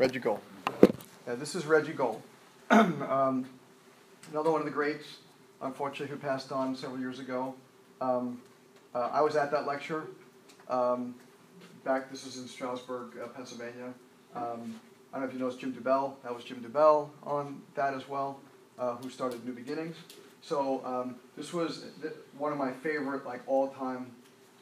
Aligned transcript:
Reggie 0.00 0.18
Gold. 0.18 0.40
Yeah, 1.26 1.34
this 1.34 1.54
is 1.54 1.66
Reggie 1.66 1.92
Gold. 1.92 2.22
um, 2.70 3.44
another 4.30 4.50
one 4.50 4.62
of 4.62 4.64
the 4.64 4.72
greats, 4.72 5.18
unfortunately, 5.60 6.06
who 6.06 6.18
passed 6.18 6.52
on 6.52 6.74
several 6.74 6.98
years 6.98 7.18
ago. 7.18 7.54
Um, 8.00 8.40
uh, 8.94 9.10
I 9.12 9.20
was 9.20 9.36
at 9.36 9.50
that 9.50 9.66
lecture 9.66 10.06
um, 10.70 11.14
back, 11.84 12.10
this 12.10 12.24
was 12.24 12.38
in 12.38 12.48
Stroudsburg, 12.48 13.18
uh, 13.22 13.26
Pennsylvania. 13.26 13.92
Um, 14.34 14.80
I 15.12 15.18
don't 15.18 15.20
know 15.20 15.26
if 15.26 15.34
you 15.34 15.38
know, 15.38 15.48
it's 15.48 15.56
Jim 15.56 15.74
Dubel. 15.74 16.14
That 16.22 16.34
was 16.34 16.44
Jim 16.44 16.64
Dubel 16.64 17.10
on 17.22 17.60
that 17.74 17.92
as 17.92 18.08
well, 18.08 18.40
uh, 18.78 18.96
who 18.96 19.10
started 19.10 19.44
New 19.44 19.52
Beginnings. 19.52 19.96
So 20.40 20.80
um, 20.82 21.16
this 21.36 21.52
was 21.52 21.84
one 22.38 22.52
of 22.52 22.58
my 22.58 22.72
favorite, 22.72 23.26
like 23.26 23.42
all-time 23.46 24.10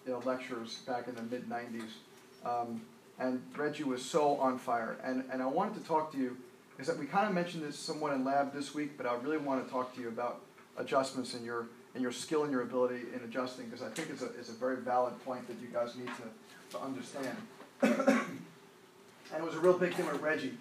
you 0.05 0.15
know, 0.15 0.19
lectures 0.25 0.79
back 0.85 1.07
in 1.07 1.15
the 1.15 1.23
mid 1.23 1.49
'90s. 1.49 2.81
And 3.19 3.43
Reggie 3.57 3.85
was 3.85 4.05
so 4.05 4.37
on 4.37 4.59
fire. 4.59 4.97
And, 5.03 5.25
and 5.33 5.43
I 5.43 5.47
wanted 5.47 5.75
to 5.81 5.87
talk 5.87 6.13
to 6.13 6.19
you, 6.19 6.37
is 6.79 6.87
that 6.87 6.99
we 6.99 7.07
kind 7.07 7.27
of 7.27 7.35
mentioned 7.35 7.65
this 7.65 7.79
somewhat 7.79 8.13
in 8.13 8.25
lab 8.25 8.53
this 8.53 8.75
week, 8.75 8.97
but 8.97 9.07
I 9.07 9.17
really 9.17 9.39
want 9.39 9.65
to 9.65 9.73
talk 9.73 9.95
to 9.97 10.01
you 10.01 10.09
about 10.09 10.41
adjustments 10.77 11.35
in 11.35 11.45
your, 11.45 11.67
in 11.95 12.03
your 12.03 12.13
skill 12.13 12.45
and 12.45 12.53
your 12.53 12.63
ability 12.63 13.01
in 13.15 13.21
adjusting, 13.25 13.67
because 13.67 13.83
I 13.83 13.89
think 13.91 14.11
it's 14.11 14.23
a, 14.23 14.27
it's 14.39 14.49
a 14.49 14.53
very 14.53 14.77
valid 14.77 15.15
point 15.25 15.49
that 15.49 15.57
you 15.61 15.69
guys 15.73 15.97
need 15.97 16.07
to, 16.07 16.77
to 16.77 16.85
understand. 16.85 17.37
and 17.83 19.37
it 19.37 19.45
was 19.45 19.57
a 19.57 19.61
real 19.61 19.77
big 19.77 19.95
thing 19.95 20.07
with 20.07 20.21
Reggie, 20.21 20.55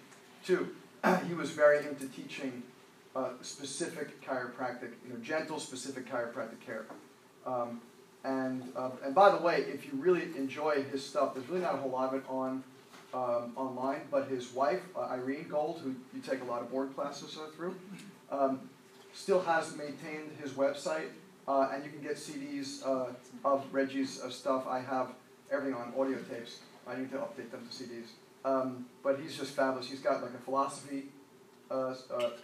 too. 0.44 0.74
he 1.28 1.34
was 1.34 1.50
very 1.50 1.86
into 1.86 2.06
teaching 2.08 2.64
uh, 3.14 3.30
specific 3.42 4.20
chiropractic, 4.24 4.90
you 5.06 5.12
know, 5.12 5.18
gentle, 5.22 5.60
specific 5.60 6.10
chiropractic 6.10 6.60
care. 6.64 6.86
Um, 7.46 7.80
and, 8.28 8.62
uh, 8.76 8.90
and 9.02 9.14
by 9.14 9.30
the 9.30 9.38
way, 9.38 9.64
if 9.72 9.86
you 9.86 9.92
really 9.94 10.24
enjoy 10.36 10.82
his 10.82 11.02
stuff, 11.02 11.34
there's 11.34 11.48
really 11.48 11.62
not 11.62 11.74
a 11.74 11.78
whole 11.78 11.90
lot 11.90 12.12
of 12.12 12.20
it 12.20 12.24
on 12.28 12.62
um, 13.14 13.52
online, 13.56 14.02
but 14.10 14.28
his 14.28 14.52
wife, 14.52 14.82
uh, 14.94 15.08
Irene 15.10 15.46
Gold, 15.48 15.80
who 15.82 15.94
you 16.14 16.20
take 16.20 16.42
a 16.42 16.44
lot 16.44 16.60
of 16.60 16.70
board 16.70 16.94
classes 16.94 17.38
uh, 17.38 17.50
through, 17.56 17.74
um, 18.30 18.68
still 19.14 19.40
has 19.40 19.74
maintained 19.76 20.30
his 20.42 20.52
website, 20.52 21.08
uh, 21.46 21.70
and 21.72 21.82
you 21.82 21.90
can 21.90 22.02
get 22.02 22.16
CDs 22.16 22.86
uh, 22.86 23.06
of 23.46 23.64
Reggie's 23.72 24.20
uh, 24.20 24.28
stuff. 24.28 24.66
I 24.68 24.80
have 24.80 25.12
everything 25.50 25.74
on 25.74 25.94
audio 25.98 26.18
tapes. 26.18 26.58
I 26.86 26.96
need 26.96 27.10
to 27.12 27.16
update 27.16 27.50
them 27.50 27.66
to 27.66 27.82
CDs. 27.82 28.08
Um, 28.44 28.84
but 29.02 29.20
he's 29.20 29.38
just 29.38 29.52
fabulous. 29.52 29.88
He's 29.88 30.00
got 30.00 30.22
like 30.22 30.34
a 30.34 30.44
philosophy 30.44 31.04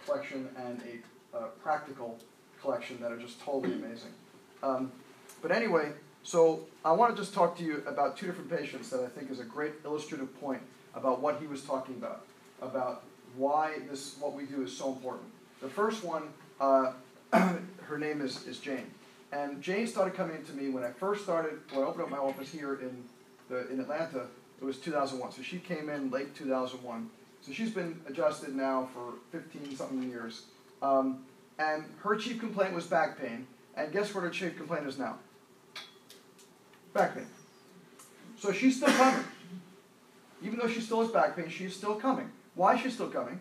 collection 0.05 0.49
and 0.57 0.81
a 1.33 1.39
practical 1.61 2.17
collection 2.59 2.99
that 3.01 3.11
are 3.11 3.17
just 3.17 3.39
totally 3.39 3.75
amazing. 3.75 4.13
But 5.45 5.55
anyway, 5.55 5.91
so 6.23 6.61
I 6.83 6.91
want 6.93 7.15
to 7.15 7.21
just 7.21 7.35
talk 7.35 7.55
to 7.59 7.63
you 7.63 7.83
about 7.85 8.17
two 8.17 8.25
different 8.25 8.49
patients 8.49 8.89
that 8.89 9.01
I 9.01 9.05
think 9.05 9.29
is 9.29 9.39
a 9.39 9.43
great 9.43 9.73
illustrative 9.85 10.41
point 10.41 10.63
about 10.95 11.21
what 11.21 11.39
he 11.39 11.45
was 11.45 11.61
talking 11.61 11.93
about, 11.93 12.25
about 12.63 13.03
why 13.37 13.77
this 13.87 14.15
what 14.19 14.33
we 14.33 14.45
do 14.47 14.63
is 14.63 14.75
so 14.75 14.91
important. 14.91 15.29
The 15.61 15.69
first 15.69 16.03
one, 16.03 16.23
uh, 16.59 16.93
her 17.31 17.99
name 17.99 18.21
is, 18.21 18.47
is 18.47 18.57
Jane. 18.57 18.89
And 19.31 19.61
Jane 19.61 19.85
started 19.85 20.15
coming 20.15 20.43
to 20.45 20.53
me 20.53 20.69
when 20.69 20.83
I 20.83 20.89
first 20.89 21.25
started, 21.25 21.59
when 21.71 21.83
I 21.83 21.89
opened 21.89 22.05
up 22.05 22.09
my 22.09 22.17
office 22.17 22.51
here 22.51 22.79
in, 22.81 23.03
the, 23.47 23.69
in 23.69 23.79
Atlanta, 23.79 24.25
it 24.59 24.65
was 24.65 24.79
2001. 24.79 25.31
So 25.31 25.43
she 25.43 25.59
came 25.59 25.89
in 25.89 26.09
late 26.09 26.33
2001. 26.33 27.07
So 27.41 27.51
she's 27.51 27.69
been 27.69 28.01
adjusted 28.07 28.55
now 28.55 28.89
for 28.95 29.13
15 29.31 29.75
something 29.75 30.09
years. 30.09 30.45
Um, 30.81 31.19
and 31.59 31.85
her 31.99 32.15
chief 32.15 32.39
complaint 32.39 32.73
was 32.73 32.87
back 32.87 33.21
pain. 33.21 33.45
And 33.75 33.91
guess 33.91 34.15
what 34.15 34.23
her 34.23 34.31
chief 34.31 34.57
complaint 34.57 34.87
is 34.87 34.97
now? 34.97 35.19
Back 36.95 37.13
pain. 37.13 37.27
So 38.39 38.51
she's 38.51 38.77
still 38.77 38.89
coming. 38.89 39.23
Even 40.41 40.57
though 40.57 40.67
she 40.67 40.81
still 40.81 41.01
has 41.01 41.11
back 41.11 41.35
pain, 41.35 41.49
she's 41.49 41.75
still 41.75 41.95
coming. 41.95 42.31
Why 42.55 42.75
is 42.75 42.81
she 42.81 42.89
still 42.89 43.09
coming? 43.09 43.39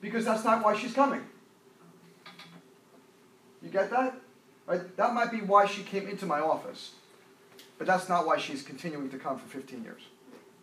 Because 0.00 0.24
that's 0.24 0.44
not 0.44 0.64
why 0.64 0.76
she's 0.76 0.94
coming. 0.94 1.20
You 3.62 3.68
get 3.68 3.90
that? 3.90 4.14
Right? 4.66 4.96
That 4.96 5.12
might 5.12 5.30
be 5.30 5.38
why 5.38 5.66
she 5.66 5.82
came 5.82 6.08
into 6.08 6.24
my 6.24 6.40
office. 6.40 6.92
But 7.76 7.86
that's 7.86 8.08
not 8.08 8.26
why 8.26 8.38
she's 8.38 8.62
continuing 8.62 9.10
to 9.10 9.18
come 9.18 9.38
for 9.38 9.46
15 9.46 9.82
years. 9.82 10.02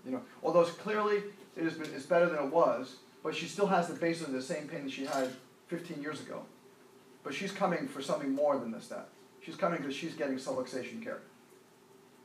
You 0.06 0.14
know, 0.14 0.22
although 0.42 0.62
it's 0.62 0.72
clearly 0.72 1.22
it 1.56 1.64
has 1.64 1.74
been, 1.74 1.94
it's 1.94 2.06
better 2.06 2.28
than 2.28 2.46
it 2.46 2.52
was, 2.52 2.96
but 3.24 3.36
she 3.36 3.48
still 3.48 3.68
has 3.68 3.88
the 3.88 3.94
basically 3.94 4.34
the 4.34 4.42
same 4.42 4.68
pain 4.68 4.86
that 4.86 4.92
she 4.92 5.06
had 5.06 5.30
15 5.68 6.02
years 6.02 6.22
ago. 6.22 6.44
But 7.24 7.34
she's 7.34 7.52
coming 7.52 7.88
for 7.88 8.02
something 8.02 8.34
more 8.34 8.58
than 8.58 8.72
this, 8.72 8.88
that. 8.88 9.10
She's 9.48 9.56
coming 9.56 9.80
because 9.80 9.96
she's 9.96 10.14
getting 10.14 10.36
subluxation 10.36 11.02
care. 11.02 11.22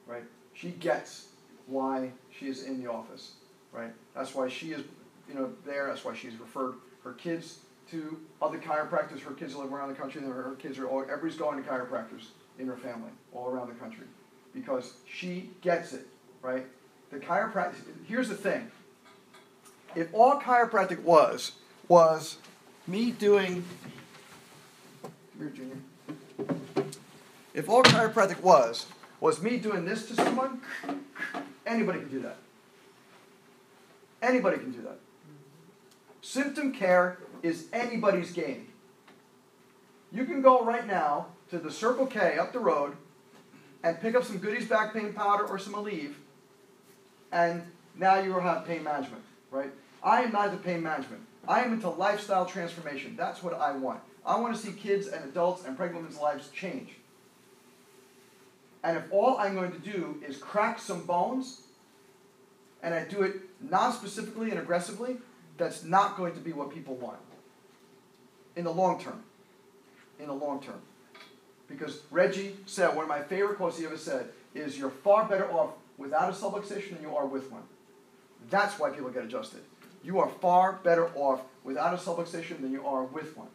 Right? 0.09 0.25
She 0.55 0.71
gets 0.71 1.29
why 1.69 2.11
she 2.37 2.49
is 2.49 2.65
in 2.65 2.83
the 2.83 2.91
office. 2.91 3.35
Right? 3.71 3.93
That's 4.13 4.35
why 4.35 4.49
she 4.49 4.73
is, 4.73 4.83
you 5.29 5.35
know, 5.35 5.53
there. 5.65 5.87
That's 5.87 6.05
why 6.05 6.17
she's 6.17 6.35
referred 6.35 6.75
her 7.05 7.13
kids 7.13 7.61
to 7.93 8.19
other 8.43 8.59
chiropractors. 8.59 9.21
Her 9.21 9.35
kids 9.35 9.55
live 9.55 9.73
around 9.73 9.91
the 9.91 9.95
country. 9.95 10.21
Her 10.21 10.57
kids 10.59 10.81
are 10.81 10.89
all, 10.89 11.03
everybody's 11.03 11.37
going 11.37 11.63
to 11.63 11.71
chiropractors 11.71 12.31
in 12.59 12.67
her 12.67 12.77
family, 12.77 13.11
all 13.33 13.47
around 13.47 13.69
the 13.69 13.75
country, 13.75 14.07
because 14.53 14.95
she 15.07 15.51
gets 15.61 15.93
it. 15.93 16.09
Right? 16.43 16.67
The 17.13 17.19
chiropractic. 17.19 17.85
Here's 18.05 18.31
the 18.31 18.35
thing. 18.35 18.69
If 19.95 20.13
all 20.13 20.41
chiropractic 20.41 21.03
was 21.03 21.53
was 21.87 22.39
me 22.89 23.13
doing. 23.13 23.65
Here, 25.39 25.51
Junior. 25.51 25.77
If 27.55 27.69
all 27.69 27.83
chiropractic 27.83 28.41
was, 28.41 28.87
was 29.21 29.43
me 29.43 29.59
doing 29.59 29.85
this 29.85 30.09
to 30.09 30.15
someone, 30.15 30.61
anybody 31.67 32.01
can 32.01 32.09
do 32.09 32.21
that. 32.21 32.39
Anybody 34.23 34.59
can 34.59 34.71
do 34.71 34.83
that. 34.83 34.99
Symptom 36.23 36.73
care 36.73 37.19
is 37.43 37.67
anybody's 37.73 38.33
game. 38.33 38.69
You 40.13 40.25
can 40.25 40.41
go 40.41 40.65
right 40.65 40.87
now 40.87 41.27
to 41.51 41.59
the 41.59 41.71
Circle 41.71 42.07
K 42.07 42.39
up 42.39 42.53
the 42.53 42.59
road 42.59 42.97
and 43.83 44.01
pick 44.01 44.15
up 44.15 44.25
some 44.25 44.39
Goody's 44.39 44.69
back 44.69 44.95
pain 44.95 45.13
powder 45.13 45.45
or 45.45 45.59
some 45.59 45.75
Aleve, 45.75 46.15
and 47.33 47.63
now 47.97 48.21
you 48.21 48.33
will 48.33 48.41
have 48.41 48.67
pain 48.67 48.83
management, 48.83 49.23
right? 49.51 49.71
I 50.03 50.23
am 50.23 50.33
not 50.33 50.49
into 50.49 50.59
pain 50.59 50.83
management. 50.83 51.23
I 51.49 51.63
am 51.63 51.73
into 51.73 51.89
lifestyle 51.89 52.47
transformation. 52.47 53.17
That's 53.17 53.43
what 53.43 53.55
I 53.55 53.73
want. 53.73 54.01
I 54.25 54.39
want 54.39 54.55
to 54.55 54.61
see 54.61 54.73
kids 54.73 55.09
and 55.09 55.25
adults 55.25 55.65
and 55.65 55.77
pregnant 55.77 56.03
women's 56.03 56.21
lives 56.21 56.49
change. 56.51 56.91
And 58.83 58.97
if 58.97 59.05
all 59.13 59.37
I'm 59.39 59.55
going 59.55 59.73
to 59.73 59.79
do 59.79 60.21
is 60.27 60.37
crack 60.37 60.79
some 60.79 61.05
bones, 61.05 61.63
and 62.83 62.95
I 62.95 63.05
do 63.05 63.23
it 63.23 63.37
non-specifically 63.61 64.51
and 64.51 64.59
aggressively, 64.59 65.19
that's 65.57 65.85
not 65.85 66.17
going 66.17 66.35
to 66.35 66.41
be 66.41 66.53
what 66.53 66.73
people 66.73 66.97
want 66.97 67.19
in 68.57 68.65
the 68.65 68.73
long 68.73 69.01
term. 69.01 69.23
In 70.19 70.27
the 70.27 70.35
long 70.35 70.61
term. 70.61 70.81
Because 71.69 72.01
Reggie 72.11 72.57
said, 72.67 72.95
one 72.95 73.05
of 73.05 73.09
my 73.09 73.23
favorite 73.23 73.57
quotes 73.57 73.79
he 73.79 73.87
ever 73.87 73.97
said 73.97 74.29
is, 74.55 74.79
You're 74.79 74.91
far 74.91 75.25
better 75.27 75.51
off 75.53 75.71
without 75.97 76.29
a 76.29 76.33
subluxation 76.33 76.95
than 76.95 77.03
you 77.03 77.17
are 77.17 77.27
with 77.27 77.51
one. 77.51 77.63
That's 78.51 78.79
why 78.79 78.91
people 78.91 79.11
get 79.11 79.25
adjusted. 79.25 79.61
You 80.03 80.19
are 80.19 80.29
far 80.29 80.81
better 80.83 81.09
off 81.15 81.43
without 81.63 81.95
a 81.95 81.97
subluxation 81.97 82.61
than 82.61 82.73
you 82.73 82.85
are 82.87 83.05
with 83.05 83.37
one 83.37 83.49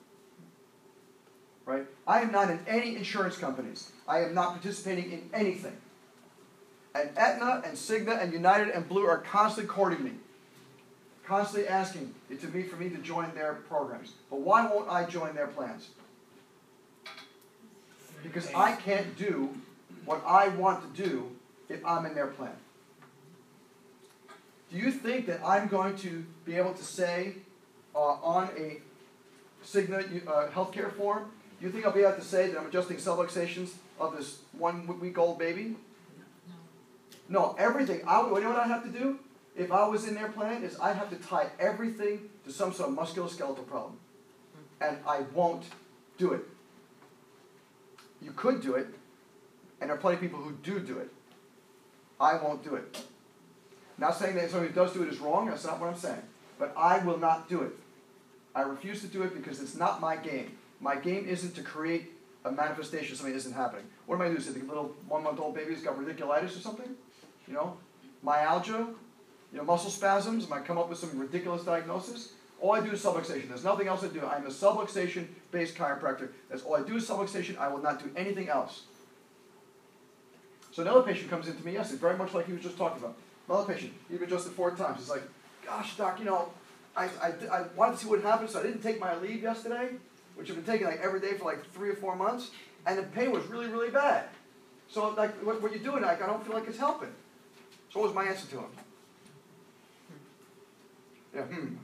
right? 1.68 1.86
I 2.08 2.22
am 2.22 2.32
not 2.32 2.50
in 2.50 2.60
any 2.66 2.96
insurance 2.96 3.38
companies. 3.38 3.92
I 4.08 4.22
am 4.22 4.34
not 4.34 4.54
participating 4.54 5.12
in 5.12 5.30
anything. 5.34 5.76
And 6.96 7.10
Aetna 7.16 7.62
and 7.66 7.78
Cigna 7.78 8.20
and 8.24 8.34
United 8.34 8.70
and 8.70 8.88
Blue 8.88 9.06
are 9.06 9.20
constantly 9.20 9.72
courting 9.72 10.04
me, 10.04 10.14
constantly 11.28 11.68
asking 11.68 12.16
it 12.32 12.42
to 12.42 12.48
me 12.48 12.64
for 12.64 12.78
me 12.78 12.90
to 12.90 12.98
join 12.98 13.36
their 13.36 13.54
programs. 13.54 14.14
But 14.32 14.40
why 14.40 14.66
won't 14.66 14.90
I 14.90 15.06
join 15.06 15.36
their 15.36 15.48
plans? 15.48 15.90
Because 18.24 18.52
I 18.56 18.72
can't 18.78 19.16
do 19.18 19.50
what 20.06 20.24
I 20.26 20.48
want 20.48 20.96
to 20.96 21.04
do 21.04 21.30
if 21.70 21.86
I'm 21.86 22.06
in 22.06 22.16
their 22.16 22.28
plan. 22.28 22.56
Do 24.72 24.78
you 24.78 24.92
think 24.92 25.28
that 25.28 25.42
I'm 25.46 25.68
going 25.68 25.98
to 25.98 26.26
be 26.46 26.56
able 26.56 26.74
to 26.74 26.84
say 26.84 27.36
uh, 27.94 28.00
on 28.00 28.50
a 28.58 28.80
Cigna 29.64 30.26
uh, 30.28 30.48
healthcare 30.48 30.92
form 30.94 31.32
you 31.66 31.72
think 31.72 31.86
I'll 31.86 31.92
be 31.92 32.02
able 32.02 32.14
to 32.14 32.22
say 32.22 32.50
that 32.50 32.60
I'm 32.60 32.68
adjusting 32.68 32.98
subluxations 32.98 33.72
of 34.00 34.16
this 34.16 34.40
one 34.58 35.00
week 35.00 35.18
old 35.18 35.40
baby? 35.40 35.76
No, 37.30 37.56
everything. 37.58 38.02
I, 38.08 38.22
you 38.22 38.42
know 38.42 38.50
what 38.50 38.60
I 38.60 38.68
have 38.68 38.84
to 38.84 38.90
do? 38.90 39.20
If 39.56 39.72
I 39.72 39.88
was 39.88 40.08
in 40.08 40.14
their 40.14 40.30
plan, 40.30 40.64
is 40.64 40.80
I'd 40.80 40.96
have 40.96 41.10
to 41.10 41.16
tie 41.16 41.48
everything 41.60 42.30
to 42.46 42.52
some 42.52 42.72
sort 42.72 42.90
of 42.90 42.96
musculoskeletal 42.96 43.68
problem. 43.68 43.98
And 44.80 44.98
I 45.08 45.22
won't 45.34 45.64
do 46.18 46.34
it. 46.34 46.42
You 48.22 48.32
could 48.32 48.62
do 48.62 48.76
it, 48.76 48.88
and 49.82 49.90
there 49.90 49.98
are 49.98 50.00
plenty 50.00 50.16
of 50.16 50.22
people 50.22 50.40
who 50.40 50.52
do 50.64 50.80
do 50.80 51.00
it. 51.00 51.10
I 52.20 52.36
won't 52.36 52.64
do 52.64 52.76
it. 52.76 53.04
Not 53.98 54.16
saying 54.16 54.36
that 54.36 54.52
somebody 54.52 54.72
who 54.72 54.76
does 54.76 54.94
do 54.94 55.04
it 55.04 55.10
is 55.10 55.20
wrong, 55.20 55.48
that's 55.48 55.66
not 55.66 55.80
what 55.80 55.90
I'm 55.90 55.98
saying. 55.98 56.22
But 56.60 56.74
I 56.78 57.00
will 57.00 57.18
not 57.18 57.50
do 57.50 57.62
it. 57.62 57.74
I 58.56 58.62
refuse 58.62 59.02
to 59.02 59.08
do 59.08 59.24
it 59.24 59.36
because 59.36 59.62
it's 59.62 59.76
not 59.76 60.02
my 60.02 60.16
game. 60.16 60.58
My 60.80 60.96
game 60.96 61.26
isn't 61.28 61.56
to 61.56 61.62
create 61.62 62.12
a 62.46 62.52
manifestation 62.52 63.12
of 63.12 63.18
something 63.18 63.34
that 63.34 63.40
isn't 63.40 63.54
happening. 63.54 63.86
What 64.06 64.16
am 64.16 64.22
I 64.22 64.28
doing? 64.28 64.40
Say 64.40 64.52
the 64.52 64.66
little 64.66 64.96
one 65.08 65.24
month 65.24 65.40
old 65.40 65.56
baby's 65.56 65.82
got 65.82 65.98
radiculitis 65.98 66.58
or 66.58 66.62
something? 66.62 66.96
You 67.48 67.54
know? 67.54 67.78
Myalgia? 68.24 68.88
you 69.52 69.58
know, 69.58 69.64
muscle 69.64 69.90
spasms, 69.90 70.46
I 70.46 70.50
might 70.50 70.66
come 70.66 70.78
up 70.78 70.90
with 70.90 71.00
some 71.00 71.18
ridiculous 71.18 71.64
diagnosis. 71.64 72.34
All 72.60 72.74
I 72.74 72.82
do 72.82 72.92
is 72.92 73.04
subluxation. 73.04 73.50
There's 73.50 73.64
nothing 73.64 73.88
else 73.88 74.04
I 74.04 74.08
do. 74.08 74.26
I'm 74.26 74.46
a 74.46 74.50
subluxation 74.50 75.28
based 75.52 75.76
chiropractor. 75.76 76.30
That's 76.50 76.64
all 76.64 76.76
I 76.76 76.82
do 76.82 76.96
is 76.96 77.08
subluxation. 77.08 77.58
I 77.58 77.68
will 77.68 77.82
not 77.82 78.04
do 78.04 78.10
anything 78.16 78.50
else. 78.50 78.84
So 80.72 80.82
another 80.82 81.02
patient 81.02 81.30
comes 81.30 81.48
in 81.48 81.56
to 81.56 81.66
me 81.66 81.74
yesterday, 81.74 82.02
very 82.02 82.18
much 82.18 82.34
like 82.34 82.46
he 82.46 82.54
was 82.54 82.62
just 82.62 82.78
talking 82.78 83.04
about. 83.04 83.16
Another 83.48 83.74
patient, 83.74 83.94
he'd 84.10 84.20
been 84.20 84.28
adjusted 84.28 84.52
four 84.54 84.76
times. 84.76 85.00
He's 85.00 85.10
like, 85.10 85.24
gosh, 85.66 85.96
doc, 85.98 86.20
you 86.20 86.26
know, 86.26 86.50
I, 86.96 87.06
I, 87.22 87.34
I 87.52 87.66
wanted 87.76 87.94
to 87.94 88.04
see 88.04 88.10
what 88.10 88.22
happened, 88.22 88.50
so 88.50 88.60
I 88.60 88.64
didn't 88.64 88.82
take 88.82 89.00
my 89.00 89.16
leave 89.18 89.42
yesterday, 89.42 89.92
which 90.38 90.50
I've 90.50 90.56
been 90.56 90.66
taking 90.66 90.88
like 90.88 91.02
every 91.02 91.20
day 91.20 91.34
for 91.34 91.46
like 91.46 91.66
three 91.72 91.90
or 91.90 91.96
four 91.96 92.16
months, 92.16 92.52
and 92.86 92.98
the 92.98 93.04
pain 93.04 93.32
was 93.32 93.46
really, 93.48 93.68
really 93.68 93.90
bad. 93.90 94.26
So 94.90 95.10
like, 95.10 95.36
what, 95.44 95.62
what 95.62 95.72
you're 95.72 95.84
doing, 95.84 96.04
like, 96.04 96.22
I 96.22 96.28
don't 96.28 96.46
feel 96.46 96.56
like 96.56 96.68
it's 96.68 96.78
helping. 96.78 97.10
So 97.92 98.00
what 98.00 98.08
was 98.08 98.16
my 98.16 98.26
answer 98.26 98.48
to 98.48 98.58
him? 98.60 98.70
Yeah, 101.36 101.42
hmm. 101.42 101.76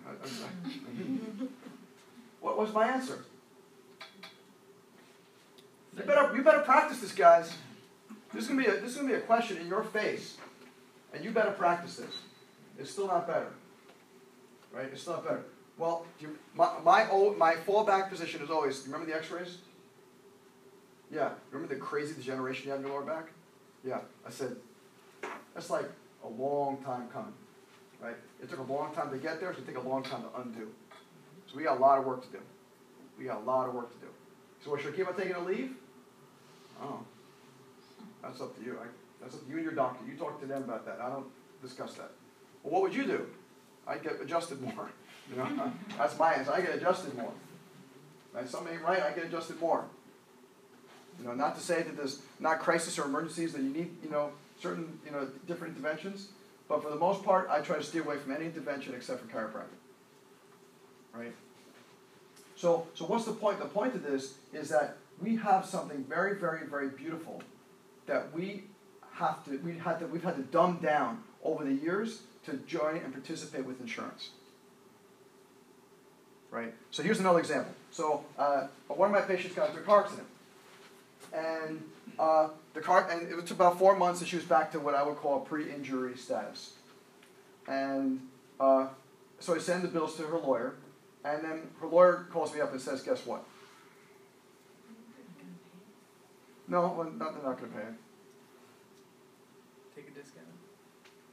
Hmm. 1.01 1.45
What 2.39 2.57
was 2.57 2.73
my 2.73 2.87
answer? 2.87 3.25
You 5.97 6.03
better, 6.03 6.35
you 6.35 6.43
better 6.43 6.59
practice 6.61 7.01
this, 7.01 7.11
guys. 7.11 7.53
This 8.33 8.43
is 8.43 8.49
gonna 8.49 8.63
be 8.63 8.67
a, 8.67 8.73
this 8.79 8.91
is 8.91 8.95
gonna 8.95 9.09
be 9.09 9.13
a 9.15 9.21
question 9.21 9.57
in 9.57 9.67
your 9.67 9.83
face, 9.83 10.37
and 11.13 11.23
you 11.23 11.31
better 11.31 11.51
practice 11.51 11.97
this. 11.97 12.15
It's 12.79 12.91
still 12.91 13.07
not 13.07 13.27
better, 13.27 13.51
right? 14.71 14.87
It's 14.91 15.01
still 15.01 15.13
not 15.13 15.23
better. 15.25 15.43
Well, 15.77 16.05
you, 16.19 16.37
my 16.53 16.69
my 16.83 17.09
old, 17.09 17.37
my 17.37 17.55
fallback 17.55 18.09
position 18.09 18.41
is 18.41 18.49
always. 18.49 18.85
You 18.85 18.93
remember 18.93 19.11
the 19.11 19.17
X-rays? 19.17 19.57
Yeah. 21.11 21.31
Remember 21.51 21.73
the 21.73 21.79
crazy 21.79 22.13
degeneration 22.13 22.65
you 22.65 22.71
had 22.71 22.79
in 22.79 22.85
your 22.85 22.95
lower 22.95 23.05
back? 23.05 23.31
Yeah. 23.83 24.01
I 24.25 24.29
said 24.29 24.55
that's 25.53 25.69
like 25.69 25.89
a 26.23 26.27
long 26.27 26.77
time 26.83 27.07
coming, 27.09 27.33
right? 28.01 28.15
It 28.41 28.49
took 28.49 28.59
a 28.59 28.71
long 28.71 28.93
time 28.93 29.11
to 29.11 29.17
get 29.17 29.39
there. 29.39 29.49
It's 29.49 29.59
gonna 29.59 29.71
take 29.71 29.83
a 29.83 29.87
long 29.87 30.03
time 30.03 30.23
to 30.23 30.41
undo. 30.41 30.69
So 31.47 31.57
we 31.57 31.63
got 31.63 31.77
a 31.77 31.81
lot 31.81 31.99
of 31.99 32.05
work 32.05 32.23
to 32.25 32.31
do. 32.31 32.43
We 33.17 33.25
got 33.25 33.37
a 33.37 33.43
lot 33.43 33.67
of 33.67 33.75
work 33.75 33.91
to 33.93 33.99
do. 33.99 34.11
So 34.63 34.71
what 34.71 34.81
should 34.81 34.93
I 34.93 34.97
keep 34.97 35.07
on 35.07 35.15
taking 35.15 35.33
Aleve? 35.33 35.73
Oh. 36.81 36.99
That's 38.23 38.39
up 38.41 38.57
to 38.57 38.63
you. 38.63 38.77
I, 38.81 38.85
that's 39.21 39.35
up 39.35 39.43
to 39.43 39.49
you 39.49 39.55
and 39.55 39.63
your 39.63 39.73
doctor. 39.73 40.05
You 40.09 40.17
talk 40.17 40.39
to 40.39 40.47
them 40.47 40.63
about 40.63 40.85
that. 40.85 40.99
I 41.01 41.09
don't 41.09 41.27
discuss 41.61 41.93
that. 41.95 42.11
Well, 42.63 42.73
what 42.73 42.81
would 42.83 42.95
you 42.95 43.05
do? 43.05 43.27
I'd 43.87 44.03
get 44.03 44.21
adjusted 44.21 44.61
more. 44.61 44.89
You 45.31 45.37
know, 45.37 45.71
that's 45.97 46.19
my 46.19 46.33
answer. 46.33 46.51
I 46.51 46.59
get 46.59 46.75
adjusted 46.75 47.15
more. 47.15 47.31
Right? 48.33 48.47
Something 48.47 48.73
ain't 48.73 48.83
right. 48.83 49.01
I 49.01 49.13
get 49.13 49.23
adjusted 49.23 49.57
more. 49.57 49.85
You 51.17 51.25
know, 51.25 51.33
not 51.33 51.55
to 51.55 51.61
say 51.61 51.81
that 51.81 51.95
there's 51.95 52.21
not 52.41 52.59
crisis 52.59 52.99
or 52.99 53.05
emergencies 53.05 53.53
that 53.53 53.61
you 53.61 53.69
need. 53.69 53.95
You 54.03 54.09
know, 54.09 54.31
certain 54.59 54.99
you 55.05 55.11
know 55.11 55.25
different 55.47 55.77
interventions. 55.77 56.27
But 56.67 56.83
for 56.83 56.89
the 56.89 56.97
most 56.97 57.23
part, 57.23 57.47
I 57.49 57.61
try 57.61 57.77
to 57.77 57.83
steer 57.83 58.03
away 58.03 58.17
from 58.17 58.33
any 58.33 58.45
intervention 58.45 58.93
except 58.95 59.21
for 59.21 59.27
chiropractic. 59.27 59.79
Right. 61.13 61.33
So, 62.55 62.87
so 62.95 63.05
what's 63.05 63.25
the 63.25 63.33
point? 63.33 63.59
The 63.59 63.65
point 63.65 63.95
of 63.95 64.03
this 64.03 64.35
is 64.51 64.69
that 64.69 64.97
we 65.21 65.35
have 65.37 65.65
something 65.65 66.03
very, 66.03 66.35
very, 66.35 66.65
very 66.67 66.89
beautiful 66.89 67.41
that 68.07 68.33
we 68.33 68.63
have 69.13 69.43
to, 69.45 69.57
we 69.59 69.77
had 69.77 69.99
to, 69.99 70.07
we've 70.07 70.23
had 70.23 70.35
to 70.35 70.41
dumb 70.43 70.79
down 70.81 71.23
over 71.43 71.63
the 71.63 71.73
years 71.73 72.21
to 72.45 72.53
join 72.67 72.97
and 72.97 73.13
participate 73.13 73.65
with 73.65 73.79
insurance. 73.79 74.29
Right? 76.51 76.73
So 76.91 77.01
here's 77.01 77.19
another 77.19 77.39
example. 77.39 77.73
So 77.91 78.25
uh, 78.37 78.67
one 78.87 79.09
of 79.09 79.15
my 79.15 79.21
patients 79.21 79.55
got 79.55 79.69
into 79.69 79.81
a 79.81 79.83
car 79.83 80.03
accident. 80.03 80.27
And 81.33 81.83
uh, 82.19 82.49
the 82.73 82.81
car, 82.81 83.09
and 83.09 83.23
it 83.23 83.47
took 83.47 83.57
about 83.57 83.79
four 83.79 83.95
months 83.95 84.19
and 84.19 84.29
she 84.29 84.35
was 84.35 84.45
back 84.45 84.71
to 84.73 84.79
what 84.79 84.93
I 84.93 85.03
would 85.03 85.17
call 85.17 85.39
pre-injury 85.39 86.15
status. 86.15 86.73
And 87.67 88.21
uh, 88.59 88.87
so 89.39 89.55
I 89.55 89.57
send 89.57 89.83
the 89.83 89.87
bills 89.87 90.15
to 90.17 90.23
her 90.23 90.37
lawyer, 90.37 90.75
and 91.23 91.43
then 91.43 91.69
her 91.81 91.87
lawyer 91.87 92.27
calls 92.31 92.53
me 92.53 92.61
up 92.61 92.71
and 92.71 92.79
says, 92.79 93.01
guess 93.01 93.25
what? 93.25 93.43
No, 96.67 96.93
well, 96.97 97.11
not, 97.11 97.33
they're 97.33 97.43
not 97.43 97.59
going 97.59 97.71
to 97.71 97.77
pay 97.77 97.83
it. 97.83 97.93
Take 99.95 100.07
a 100.07 100.11
discount. 100.11 100.52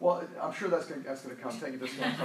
Well, 0.00 0.24
I'm 0.40 0.52
sure 0.54 0.68
that's 0.68 0.86
going 0.86 1.02
that's 1.02 1.22
to 1.22 1.30
come. 1.30 1.52
Take 1.60 1.74
a 1.74 1.76
discount. 1.76 2.16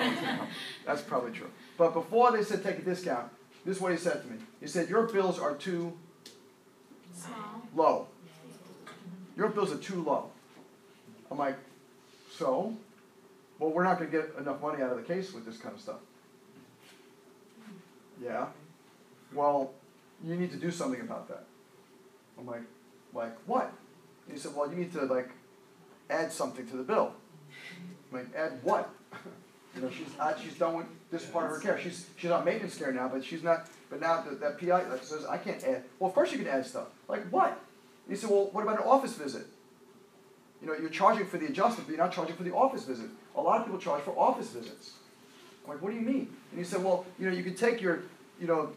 That's 0.85 1.01
probably 1.01 1.31
true. 1.31 1.51
But 1.77 1.93
before 1.93 2.31
they 2.31 2.41
said 2.41 2.63
take 2.63 2.79
a 2.79 2.81
discount, 2.81 3.29
this 3.65 3.77
is 3.77 3.81
what 3.81 3.91
he 3.91 3.97
said 3.97 4.23
to 4.23 4.27
me. 4.29 4.37
He 4.61 4.67
said, 4.67 4.89
Your 4.89 5.03
bills 5.03 5.37
are 5.37 5.55
too 5.55 5.93
low. 7.75 8.07
Your 9.35 9.49
bills 9.49 9.73
are 9.73 9.77
too 9.77 10.01
low. 10.01 10.29
I'm 11.29 11.37
like, 11.37 11.57
So? 12.31 12.75
Well, 13.59 13.71
we're 13.71 13.83
not 13.83 13.99
going 13.99 14.11
to 14.11 14.17
get 14.17 14.35
enough 14.37 14.61
money 14.61 14.81
out 14.81 14.91
of 14.91 14.97
the 14.97 15.03
case 15.03 15.33
with 15.33 15.45
this 15.45 15.57
kind 15.57 15.73
of 15.73 15.81
stuff. 15.81 15.99
Yeah. 18.21 18.47
Well, 19.33 19.71
you 20.23 20.35
need 20.35 20.51
to 20.51 20.57
do 20.57 20.71
something 20.71 21.01
about 21.01 21.27
that. 21.29 21.45
I'm 22.37 22.45
like, 22.45 22.63
like 23.13 23.35
what? 23.45 23.71
And 24.27 24.35
he 24.35 24.39
said, 24.39 24.53
well, 24.55 24.69
you 24.69 24.75
need 24.75 24.91
to 24.93 25.03
like 25.05 25.29
add 26.09 26.31
something 26.31 26.67
to 26.67 26.77
the 26.77 26.83
bill. 26.83 27.13
Like, 28.15 28.27
add 28.35 28.59
what? 28.63 28.89
you 29.75 29.81
know, 29.81 29.89
she's 29.89 30.07
uh, 30.19 30.37
she's 30.41 30.57
done 30.57 30.75
with 30.77 30.87
this 31.11 31.25
part 31.25 31.45
of 31.45 31.51
her 31.51 31.59
care. 31.59 31.79
She's 31.79 32.07
she's 32.17 32.31
on 32.31 32.45
maintenance 32.45 32.77
care 32.77 32.91
now, 32.91 33.07
but 33.07 33.23
she's 33.23 33.43
not. 33.43 33.67
But 33.89 34.01
now 34.01 34.21
that, 34.21 34.39
that 34.39 34.59
PI 34.59 34.83
that 34.85 35.05
says 35.05 35.25
I 35.25 35.37
can't 35.37 35.63
add. 35.63 35.83
Well, 35.99 36.09
of 36.09 36.15
course 36.15 36.31
you 36.31 36.37
can 36.37 36.47
add 36.47 36.65
stuff. 36.65 36.87
Like 37.07 37.27
what? 37.29 37.59
And 38.07 38.15
he 38.15 38.19
said, 38.19 38.29
well, 38.29 38.49
what 38.51 38.61
about 38.61 38.79
an 38.79 38.87
office 38.87 39.13
visit? 39.13 39.47
You 40.61 40.67
know, 40.67 40.73
you're 40.75 40.89
charging 40.89 41.25
for 41.25 41.37
the 41.37 41.47
adjustment, 41.47 41.87
but 41.87 41.95
you're 41.95 42.03
not 42.03 42.13
charging 42.13 42.35
for 42.35 42.43
the 42.43 42.53
office 42.53 42.85
visit. 42.85 43.07
A 43.35 43.41
lot 43.41 43.59
of 43.59 43.65
people 43.65 43.79
charge 43.79 44.03
for 44.03 44.17
office 44.17 44.49
visits. 44.49 44.93
I'm 45.63 45.71
like, 45.71 45.81
what 45.81 45.91
do 45.91 45.95
you 45.95 46.03
mean? 46.03 46.29
And 46.51 46.59
he 46.59 46.63
said, 46.63 46.83
well, 46.83 47.05
you 47.19 47.29
know, 47.29 47.35
you 47.35 47.43
can 47.43 47.55
take 47.55 47.81
your, 47.81 48.03
you 48.39 48.47
know, 48.47 48.69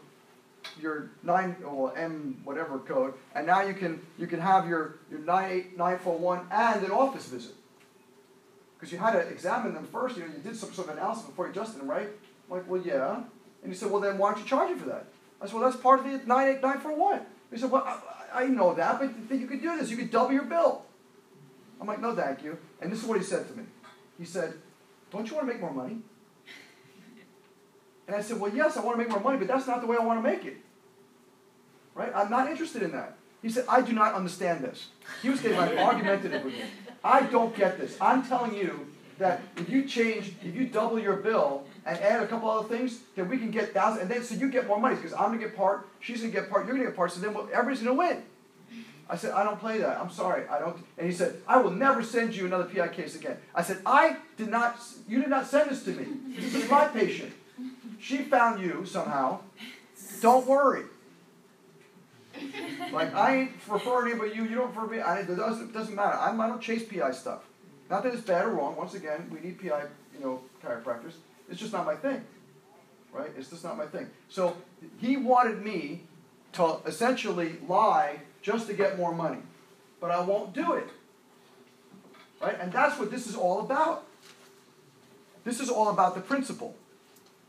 your 0.81 1.09
nine 1.23 1.55
or 1.65 1.97
M 1.97 2.39
whatever 2.43 2.79
code, 2.79 3.13
and 3.33 3.47
now 3.47 3.61
you 3.61 3.73
can 3.73 4.01
you 4.17 4.27
can 4.27 4.39
have 4.39 4.67
your 4.67 4.95
your 5.09 5.19
nine 5.19 5.51
eight 5.51 5.77
nine 5.77 5.97
four 5.99 6.17
one 6.17 6.45
and 6.51 6.83
an 6.83 6.91
office 6.91 7.27
visit. 7.27 7.53
Because 8.79 8.93
you 8.93 8.97
had 8.97 9.11
to 9.11 9.19
examine 9.19 9.73
them 9.73 9.85
first. 9.85 10.15
You 10.15 10.23
know, 10.23 10.29
you 10.29 10.41
did 10.41 10.55
some 10.55 10.71
sort 10.73 10.87
of 10.89 10.97
analysis 10.97 11.25
before 11.25 11.45
you 11.45 11.51
adjusted 11.51 11.81
them, 11.81 11.89
right? 11.89 12.07
I'm 12.49 12.57
like, 12.57 12.69
well, 12.69 12.81
yeah. 12.81 13.23
And 13.61 13.71
he 13.71 13.77
said, 13.77 13.91
well, 13.91 13.99
then 13.99 14.17
why 14.17 14.31
don't 14.31 14.39
you 14.39 14.45
charge 14.45 14.71
me 14.71 14.77
for 14.77 14.87
that? 14.87 15.05
I 15.41 15.45
said, 15.45 15.55
well, 15.55 15.69
that's 15.69 15.81
part 15.81 15.99
of 15.99 16.05
the 16.05 16.25
nine 16.25 16.47
eight 16.47 16.61
nine 16.61 16.79
four 16.79 16.95
one. 16.95 17.21
He 17.51 17.57
said, 17.57 17.71
well, 17.71 17.83
I, 17.83 18.43
I 18.43 18.45
know 18.47 18.73
that, 18.73 18.99
but 18.99 19.37
you 19.37 19.47
could 19.47 19.61
do 19.61 19.77
this. 19.77 19.89
You 19.89 19.97
could 19.97 20.11
double 20.11 20.33
your 20.33 20.43
bill. 20.43 20.83
I'm 21.81 21.87
like, 21.87 22.01
no, 22.01 22.15
thank 22.15 22.43
you. 22.43 22.57
And 22.81 22.91
this 22.91 22.99
is 22.99 23.05
what 23.05 23.17
he 23.17 23.23
said 23.23 23.47
to 23.47 23.53
me. 23.55 23.63
He 24.17 24.25
said, 24.25 24.53
don't 25.11 25.27
you 25.29 25.35
want 25.35 25.47
to 25.47 25.53
make 25.53 25.61
more 25.61 25.73
money? 25.73 25.99
And 28.09 28.15
I 28.15 28.21
said, 28.21 28.39
Well, 28.39 28.51
yes, 28.51 28.75
I 28.75 28.81
want 28.81 28.97
to 28.97 29.03
make 29.03 29.11
more 29.11 29.19
money, 29.19 29.37
but 29.37 29.47
that's 29.47 29.67
not 29.67 29.81
the 29.81 29.87
way 29.87 29.95
I 29.95 30.03
want 30.03 30.23
to 30.23 30.27
make 30.27 30.43
it. 30.43 30.57
Right? 31.93 32.11
I'm 32.15 32.31
not 32.31 32.49
interested 32.49 32.81
in 32.81 32.91
that. 32.93 33.15
He 33.41 33.49
said, 33.49 33.65
I 33.69 33.81
do 33.81 33.93
not 33.93 34.13
understand 34.13 34.63
this. 34.63 34.87
He 35.21 35.29
was 35.29 35.39
getting 35.41 35.57
like 35.57 35.77
argumentative 35.77 36.43
with 36.43 36.53
me. 36.53 36.63
I 37.03 37.21
don't 37.21 37.55
get 37.55 37.77
this. 37.77 37.97
I'm 38.01 38.27
telling 38.27 38.53
you 38.55 38.87
that 39.17 39.41
if 39.57 39.69
you 39.69 39.85
change, 39.85 40.33
if 40.43 40.55
you 40.55 40.65
double 40.67 40.99
your 40.99 41.17
bill 41.17 41.63
and 41.85 41.97
add 41.99 42.21
a 42.21 42.27
couple 42.27 42.49
other 42.49 42.67
things, 42.67 42.99
then 43.15 43.29
we 43.29 43.37
can 43.37 43.51
get 43.51 43.73
thousands, 43.73 44.01
and 44.01 44.11
then 44.11 44.23
so 44.23 44.35
you 44.35 44.49
get 44.49 44.67
more 44.67 44.79
money 44.79 44.95
because 44.95 45.13
I'm 45.13 45.25
gonna 45.27 45.37
get 45.37 45.55
part, 45.55 45.87
she's 45.99 46.21
gonna 46.21 46.33
get 46.33 46.49
part, 46.49 46.65
you're 46.65 46.75
gonna 46.75 46.87
get 46.87 46.95
part, 46.95 47.11
so 47.11 47.19
then 47.19 47.33
we'll, 47.33 47.47
everybody's 47.53 47.81
gonna 47.81 47.95
win. 47.95 48.23
I 49.09 49.15
said, 49.15 49.31
I 49.31 49.43
don't 49.43 49.59
play 49.59 49.79
that. 49.79 49.99
I'm 49.99 50.11
sorry. 50.11 50.47
I 50.47 50.59
don't. 50.59 50.77
And 50.97 51.07
he 51.07 51.13
said, 51.13 51.41
I 51.47 51.57
will 51.57 51.71
never 51.71 52.03
send 52.03 52.35
you 52.35 52.45
another 52.45 52.65
PI 52.65 52.89
case 52.89 53.15
again. 53.15 53.37
I 53.55 53.63
said, 53.63 53.79
I 53.85 54.17
did 54.37 54.49
not. 54.49 54.79
You 55.07 55.19
did 55.19 55.29
not 55.29 55.47
send 55.47 55.71
this 55.71 55.83
to 55.85 55.91
me. 55.91 56.05
This 56.35 56.53
is 56.53 56.69
my 56.69 56.85
patient. 56.85 57.33
She 57.99 58.17
found 58.17 58.61
you 58.61 58.85
somehow. 58.85 59.39
Don't 60.21 60.45
worry. 60.45 60.83
Like 62.91 63.13
I 63.13 63.35
ain't 63.35 63.51
referring 63.67 64.11
anybody 64.11 64.35
you. 64.35 64.43
You 64.43 64.55
don't 64.55 64.69
refer 64.69 64.87
me. 64.87 64.99
I, 64.99 65.19
it 65.19 65.35
doesn't 65.35 65.73
doesn't 65.73 65.95
matter. 65.95 66.17
I'm, 66.17 66.39
I 66.39 66.47
don't 66.47 66.61
chase 66.61 66.83
PI 66.83 67.11
stuff. 67.11 67.43
Not 67.89 68.03
that 68.03 68.13
it's 68.13 68.21
bad 68.21 68.45
or 68.45 68.49
wrong. 68.49 68.75
Once 68.75 68.93
again, 68.93 69.29
we 69.31 69.39
need 69.39 69.59
PI, 69.59 69.83
you 70.13 70.23
know, 70.23 70.41
chiropractors. 70.63 71.13
It's 71.49 71.59
just 71.59 71.73
not 71.73 71.85
my 71.85 71.95
thing. 71.95 72.21
Right? 73.11 73.31
It's 73.37 73.49
just 73.49 73.63
not 73.63 73.77
my 73.77 73.87
thing. 73.87 74.07
So 74.29 74.55
he 74.99 75.17
wanted 75.17 75.63
me 75.63 76.03
to 76.53 76.77
essentially 76.85 77.57
lie 77.67 78.19
just 78.41 78.67
to 78.67 78.73
get 78.73 78.97
more 78.97 79.13
money, 79.13 79.39
but 79.99 80.11
I 80.11 80.21
won't 80.21 80.53
do 80.53 80.73
it. 80.73 80.87
Right? 82.39 82.57
And 82.59 82.71
that's 82.71 82.99
what 82.99 83.11
this 83.11 83.27
is 83.27 83.35
all 83.35 83.61
about. 83.61 84.05
This 85.43 85.59
is 85.59 85.69
all 85.69 85.89
about 85.89 86.15
the 86.15 86.21
principle. 86.21 86.75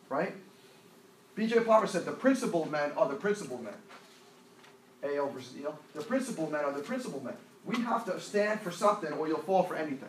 Right? 0.08 0.34
B.J. 1.34 1.60
Palmer 1.60 1.86
said 1.86 2.04
the 2.04 2.12
principled 2.12 2.70
men 2.70 2.92
are 2.96 3.08
the 3.08 3.14
principled 3.14 3.62
men. 3.62 3.74
AL 5.02 5.30
versus 5.30 5.54
EL. 5.62 5.78
The 5.94 6.02
principled 6.02 6.52
men 6.52 6.64
are 6.64 6.72
the 6.72 6.82
principled 6.82 7.24
men. 7.24 7.34
We 7.64 7.76
have 7.82 8.04
to 8.06 8.20
stand 8.20 8.60
for 8.60 8.70
something 8.70 9.12
or 9.12 9.28
you'll 9.28 9.38
fall 9.38 9.62
for 9.62 9.74
anything. 9.74 10.08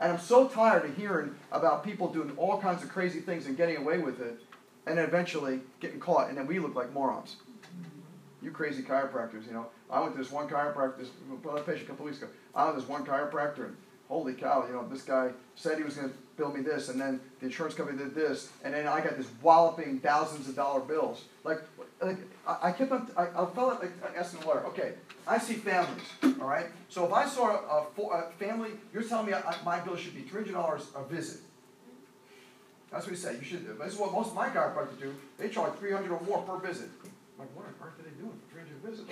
And 0.00 0.12
I'm 0.12 0.18
so 0.18 0.48
tired 0.48 0.84
of 0.84 0.96
hearing 0.96 1.34
about 1.52 1.84
people 1.84 2.08
doing 2.08 2.32
all 2.36 2.60
kinds 2.60 2.82
of 2.82 2.88
crazy 2.88 3.20
things 3.20 3.46
and 3.46 3.56
getting 3.56 3.76
away 3.76 3.98
with 3.98 4.20
it 4.20 4.40
and 4.86 4.98
eventually 4.98 5.60
getting 5.80 6.00
caught 6.00 6.28
and 6.28 6.36
then 6.36 6.46
we 6.46 6.58
look 6.58 6.74
like 6.74 6.92
morons. 6.92 7.36
You 8.42 8.50
crazy 8.50 8.82
chiropractors, 8.82 9.46
you 9.46 9.52
know. 9.52 9.66
I 9.90 10.00
went 10.00 10.12
to 10.12 10.18
this 10.18 10.30
one 10.30 10.48
chiropractor, 10.48 10.98
this 10.98 11.08
patient 11.64 11.84
a 11.84 11.86
couple 11.86 12.04
weeks 12.04 12.18
ago. 12.18 12.28
I 12.54 12.64
went 12.64 12.76
to 12.76 12.80
this 12.80 12.90
one 12.90 13.06
chiropractor 13.06 13.66
and 13.66 13.76
holy 14.08 14.34
cow, 14.34 14.66
you 14.66 14.74
know, 14.74 14.86
this 14.88 15.02
guy 15.02 15.30
said 15.54 15.78
he 15.78 15.84
was 15.84 15.94
going 15.94 16.10
to 16.10 16.14
bill 16.36 16.52
me 16.52 16.60
this, 16.60 16.88
and 16.88 17.00
then 17.00 17.20
the 17.40 17.46
insurance 17.46 17.74
company 17.74 17.98
did 17.98 18.14
this, 18.14 18.50
and 18.64 18.74
then 18.74 18.86
I 18.86 19.00
got 19.00 19.16
this 19.16 19.28
walloping 19.42 20.00
thousands 20.00 20.48
of 20.48 20.56
dollar 20.56 20.80
bills. 20.80 21.24
Like, 21.44 21.60
like 22.02 22.18
I, 22.46 22.72
kept 22.72 22.92
on, 22.92 23.10
I, 23.16 23.22
I 23.22 23.46
felt 23.46 23.80
like 23.80 23.92
asking 24.16 24.40
the 24.40 24.46
lawyer, 24.46 24.64
okay, 24.66 24.94
I 25.26 25.38
see 25.38 25.54
families, 25.54 26.02
all 26.22 26.48
right? 26.48 26.66
So 26.88 27.04
if 27.06 27.12
I 27.12 27.26
saw 27.26 27.50
a, 27.50 28.02
a, 28.02 28.30
family, 28.32 28.70
you're 28.92 29.02
telling 29.02 29.26
me 29.26 29.34
I, 29.34 29.56
my 29.64 29.80
bill 29.80 29.96
should 29.96 30.14
be 30.14 30.22
$300 30.22 30.82
a 30.94 31.04
visit. 31.04 31.40
That's 32.90 33.06
what 33.06 33.10
he 33.10 33.16
said. 33.16 33.36
You 33.40 33.44
should. 33.44 33.78
This 33.78 33.94
is 33.94 33.98
what 33.98 34.12
most 34.12 34.28
of 34.28 34.34
my 34.34 34.48
chiropractors 34.48 35.00
do. 35.00 35.14
They 35.36 35.48
charge 35.48 35.74
300 35.80 36.10
or 36.12 36.20
more 36.20 36.42
per 36.42 36.58
visit. 36.58 36.88
I'm 37.02 37.10
like, 37.40 37.56
what 37.56 37.66
on 37.66 37.74
earth 37.82 37.98
are 37.98 38.02
they 38.02 38.16
doing 38.20 38.38
for 38.46 38.54
300 38.54 38.88
visits? 38.88 39.10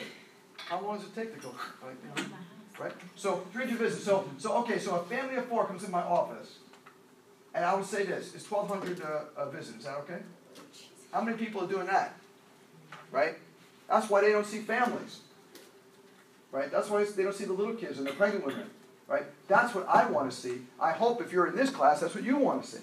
How 0.56 0.80
long 0.80 0.98
does 0.98 1.06
it 1.06 1.14
take 1.16 1.34
to 1.34 1.40
go? 1.40 1.52
Like, 1.84 1.96
you 2.16 2.22
know, 2.22 2.36
right? 2.78 2.92
So 3.16 3.44
300 3.52 3.78
visits. 3.78 4.04
So, 4.04 4.28
so 4.38 4.56
okay. 4.58 4.78
So 4.78 4.94
a 4.94 5.02
family 5.04 5.34
of 5.36 5.46
four 5.46 5.66
comes 5.66 5.82
in 5.82 5.90
my 5.90 6.02
office, 6.02 6.58
and 7.54 7.64
I 7.64 7.74
would 7.74 7.84
say 7.84 8.04
this: 8.04 8.34
it's 8.34 8.50
1,200 8.50 9.02
uh, 9.02 9.20
a 9.36 9.50
visit. 9.50 9.76
Is 9.76 9.84
that 9.84 9.96
okay? 9.98 10.18
How 11.12 11.20
many 11.20 11.36
people 11.36 11.62
are 11.62 11.68
doing 11.68 11.86
that? 11.86 12.14
Right? 13.10 13.34
That's 13.88 14.08
why 14.08 14.22
they 14.22 14.32
don't 14.32 14.46
see 14.46 14.60
families. 14.60 15.20
Right? 16.50 16.70
That's 16.70 16.88
why 16.88 17.04
they 17.04 17.22
don't 17.22 17.34
see 17.34 17.44
the 17.44 17.52
little 17.52 17.74
kids 17.74 17.98
and 17.98 18.06
the 18.06 18.12
pregnant 18.12 18.46
women. 18.46 18.70
Right? 19.06 19.24
That's 19.48 19.74
what 19.74 19.86
I 19.88 20.06
want 20.06 20.30
to 20.30 20.36
see. 20.36 20.62
I 20.80 20.92
hope 20.92 21.20
if 21.20 21.32
you're 21.32 21.46
in 21.46 21.56
this 21.56 21.70
class, 21.70 22.00
that's 22.00 22.14
what 22.14 22.24
you 22.24 22.36
want 22.36 22.64
to 22.64 22.70
see. 22.70 22.82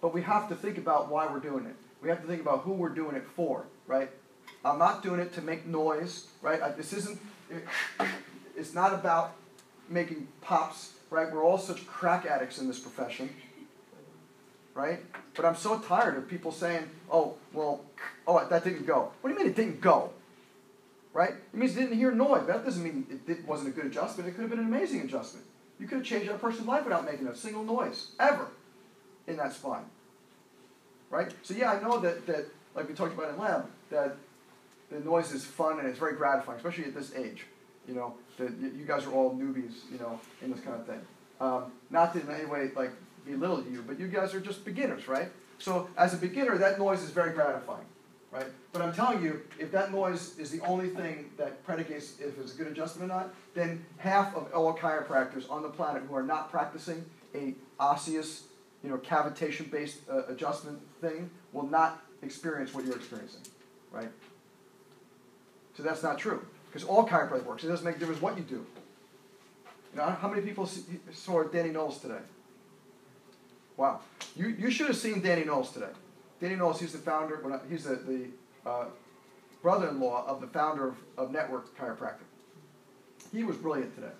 But 0.00 0.12
we 0.12 0.22
have 0.22 0.48
to 0.48 0.56
think 0.56 0.78
about 0.78 1.08
why 1.08 1.30
we're 1.30 1.38
doing 1.38 1.66
it. 1.66 1.76
We 2.02 2.08
have 2.08 2.20
to 2.22 2.26
think 2.26 2.40
about 2.40 2.60
who 2.60 2.72
we're 2.72 2.88
doing 2.88 3.14
it 3.14 3.24
for, 3.36 3.64
right? 3.86 4.10
I'm 4.64 4.78
not 4.78 5.02
doing 5.02 5.20
it 5.20 5.32
to 5.34 5.42
make 5.42 5.64
noise, 5.64 6.26
right? 6.40 6.60
I, 6.60 6.70
this 6.70 6.92
isn't, 6.92 7.20
it, 7.48 7.64
it's 8.56 8.74
not 8.74 8.92
about 8.92 9.34
making 9.88 10.26
pops, 10.40 10.94
right? 11.12 11.30
We're 11.30 11.44
all 11.44 11.58
such 11.58 11.86
crack 11.86 12.26
addicts 12.26 12.58
in 12.58 12.66
this 12.66 12.78
profession, 12.78 13.28
right? 14.74 15.00
But 15.34 15.44
I'm 15.44 15.54
so 15.54 15.78
tired 15.78 16.16
of 16.16 16.28
people 16.28 16.50
saying, 16.50 16.88
oh, 17.10 17.34
well, 17.52 17.84
oh, 18.26 18.44
that 18.48 18.64
didn't 18.64 18.86
go. 18.86 19.12
What 19.20 19.30
do 19.30 19.34
you 19.34 19.38
mean 19.38 19.52
it 19.52 19.56
didn't 19.56 19.80
go? 19.80 20.10
Right? 21.12 21.34
It 21.34 21.54
means 21.54 21.76
it 21.76 21.80
didn't 21.80 21.98
hear 21.98 22.10
noise. 22.10 22.46
That 22.46 22.64
doesn't 22.64 22.82
mean 22.82 23.20
it 23.28 23.46
wasn't 23.46 23.68
a 23.68 23.72
good 23.72 23.84
adjustment. 23.84 24.28
It 24.28 24.32
could 24.32 24.40
have 24.40 24.50
been 24.50 24.60
an 24.60 24.66
amazing 24.66 25.02
adjustment. 25.02 25.44
You 25.78 25.86
could 25.86 25.98
have 25.98 26.06
changed 26.06 26.30
that 26.30 26.40
person's 26.40 26.66
life 26.66 26.84
without 26.84 27.04
making 27.04 27.26
a 27.26 27.36
single 27.36 27.62
noise, 27.62 28.12
ever 28.18 28.48
in 29.26 29.36
that 29.36 29.52
spine. 29.52 29.84
Right? 31.10 31.30
So 31.42 31.52
yeah, 31.52 31.72
I 31.72 31.82
know 31.82 32.00
that, 32.00 32.26
that 32.26 32.46
like 32.74 32.88
we 32.88 32.94
talked 32.94 33.12
about 33.12 33.28
in 33.28 33.38
lab, 33.38 33.66
that 33.90 34.16
the 34.90 35.00
noise 35.00 35.32
is 35.32 35.44
fun 35.44 35.78
and 35.78 35.86
it's 35.86 35.98
very 35.98 36.14
gratifying, 36.14 36.56
especially 36.56 36.84
at 36.84 36.94
this 36.94 37.14
age. 37.14 37.44
You 37.88 37.94
know, 37.94 38.14
that 38.38 38.50
you 38.60 38.84
guys 38.86 39.04
are 39.04 39.12
all 39.12 39.34
newbies, 39.34 39.74
you 39.90 39.98
know, 39.98 40.20
in 40.40 40.50
this 40.50 40.60
kind 40.60 40.76
of 40.80 40.86
thing. 40.86 41.00
Um, 41.40 41.72
not 41.90 42.12
to 42.14 42.20
in 42.20 42.30
any 42.30 42.44
way 42.44 42.70
like 42.76 42.92
belittle 43.26 43.64
you, 43.64 43.84
but 43.86 43.98
you 43.98 44.08
guys 44.08 44.34
are 44.34 44.40
just 44.40 44.64
beginners, 44.64 45.08
right? 45.08 45.28
So 45.58 45.88
as 45.96 46.14
a 46.14 46.16
beginner, 46.16 46.58
that 46.58 46.78
noise 46.78 47.02
is 47.02 47.10
very 47.10 47.32
gratifying, 47.32 47.84
right? 48.30 48.46
But 48.72 48.82
I'm 48.82 48.92
telling 48.92 49.22
you, 49.22 49.42
if 49.58 49.70
that 49.72 49.92
noise 49.92 50.38
is 50.38 50.50
the 50.50 50.60
only 50.60 50.88
thing 50.88 51.30
that 51.36 51.64
predicates 51.64 52.20
if 52.20 52.38
it's 52.38 52.54
a 52.54 52.56
good 52.56 52.68
adjustment 52.68 53.10
or 53.10 53.14
not, 53.14 53.34
then 53.54 53.84
half 53.98 54.34
of 54.34 54.52
all 54.52 54.76
chiropractors 54.76 55.50
on 55.50 55.62
the 55.62 55.68
planet 55.68 56.02
who 56.08 56.14
are 56.14 56.22
not 56.22 56.50
practicing 56.50 57.04
a 57.34 57.54
osseous 57.80 58.44
you 58.82 58.90
know, 58.90 58.98
cavitation-based 58.98 59.98
uh, 60.10 60.26
adjustment 60.26 60.78
thing 61.00 61.30
will 61.52 61.66
not 61.66 62.02
experience 62.22 62.74
what 62.74 62.84
you're 62.84 62.96
experiencing, 62.96 63.42
right? 63.92 64.10
So 65.76 65.82
that's 65.82 66.02
not 66.02 66.18
true 66.18 66.44
because 66.72 66.88
all 66.88 67.06
chiropractic 67.06 67.44
works. 67.44 67.64
It 67.64 67.68
doesn't 67.68 67.84
make 67.84 67.96
a 67.96 67.98
difference 67.98 68.22
what 68.22 68.36
you 68.36 68.44
do. 68.44 68.64
You 69.92 69.98
know, 69.98 70.04
how 70.04 70.28
many 70.28 70.40
people 70.40 70.66
see, 70.66 70.82
saw 71.12 71.42
Danny 71.44 71.70
Knowles 71.70 71.98
today? 71.98 72.20
Wow, 73.76 74.00
you, 74.36 74.48
you 74.48 74.70
should 74.70 74.86
have 74.86 74.96
seen 74.96 75.20
Danny 75.20 75.44
Knowles 75.44 75.72
today. 75.72 75.90
Danny 76.40 76.56
Knowles, 76.56 76.80
he's 76.80 76.92
the 76.92 76.98
founder. 76.98 77.60
He's 77.68 77.84
the, 77.84 77.96
the 77.96 78.26
uh, 78.68 78.84
brother-in-law 79.62 80.26
of 80.26 80.40
the 80.40 80.46
founder 80.46 80.88
of, 80.88 80.96
of 81.16 81.30
Network 81.30 81.76
Chiropractic. 81.76 82.24
He 83.32 83.44
was 83.44 83.56
brilliant 83.56 83.94
today, 83.94 84.12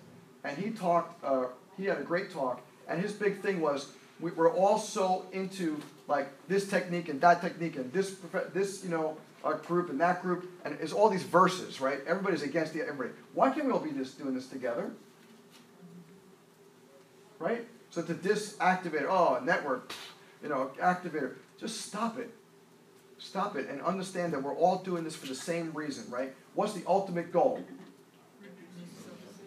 and 0.43 0.57
he 0.57 0.71
talked. 0.71 1.23
Uh, 1.23 1.47
he 1.77 1.85
had 1.85 1.97
a 1.97 2.03
great 2.03 2.31
talk, 2.31 2.61
and 2.87 3.01
his 3.01 3.13
big 3.13 3.41
thing 3.41 3.61
was 3.61 3.93
we, 4.19 4.31
are 4.31 4.51
all 4.51 4.77
so 4.77 5.25
into 5.31 5.81
like 6.07 6.29
this 6.47 6.69
technique 6.69 7.09
and 7.09 7.19
that 7.21 7.41
technique 7.41 7.75
and 7.75 7.91
this 7.93 8.15
this 8.53 8.83
you 8.83 8.89
know 8.89 9.17
a 9.43 9.55
group 9.55 9.89
and 9.89 9.99
that 9.99 10.21
group 10.21 10.49
and 10.63 10.77
it's 10.79 10.93
all 10.93 11.09
these 11.09 11.23
verses 11.23 11.81
right? 11.81 11.99
Everybody's 12.07 12.43
against 12.43 12.73
the 12.73 12.81
everybody. 12.81 13.09
Why 13.33 13.49
can't 13.49 13.65
we 13.65 13.71
all 13.71 13.79
be 13.79 13.91
just 13.91 14.17
doing 14.17 14.33
this 14.33 14.47
together? 14.47 14.91
Right? 17.39 17.67
So 17.89 18.01
to 18.01 18.13
disactivate 18.13 19.05
oh 19.07 19.39
network 19.43 19.93
you 20.41 20.49
know 20.49 20.71
activator. 20.81 21.33
Just 21.59 21.81
stop 21.81 22.17
it. 22.17 22.29
Stop 23.17 23.55
it 23.55 23.69
and 23.69 23.81
understand 23.81 24.33
that 24.33 24.43
we're 24.43 24.55
all 24.55 24.77
doing 24.77 25.03
this 25.03 25.15
for 25.15 25.27
the 25.27 25.35
same 25.35 25.71
reason 25.73 26.09
right? 26.09 26.33
What's 26.53 26.73
the 26.73 26.83
ultimate 26.87 27.31
goal? 27.31 27.63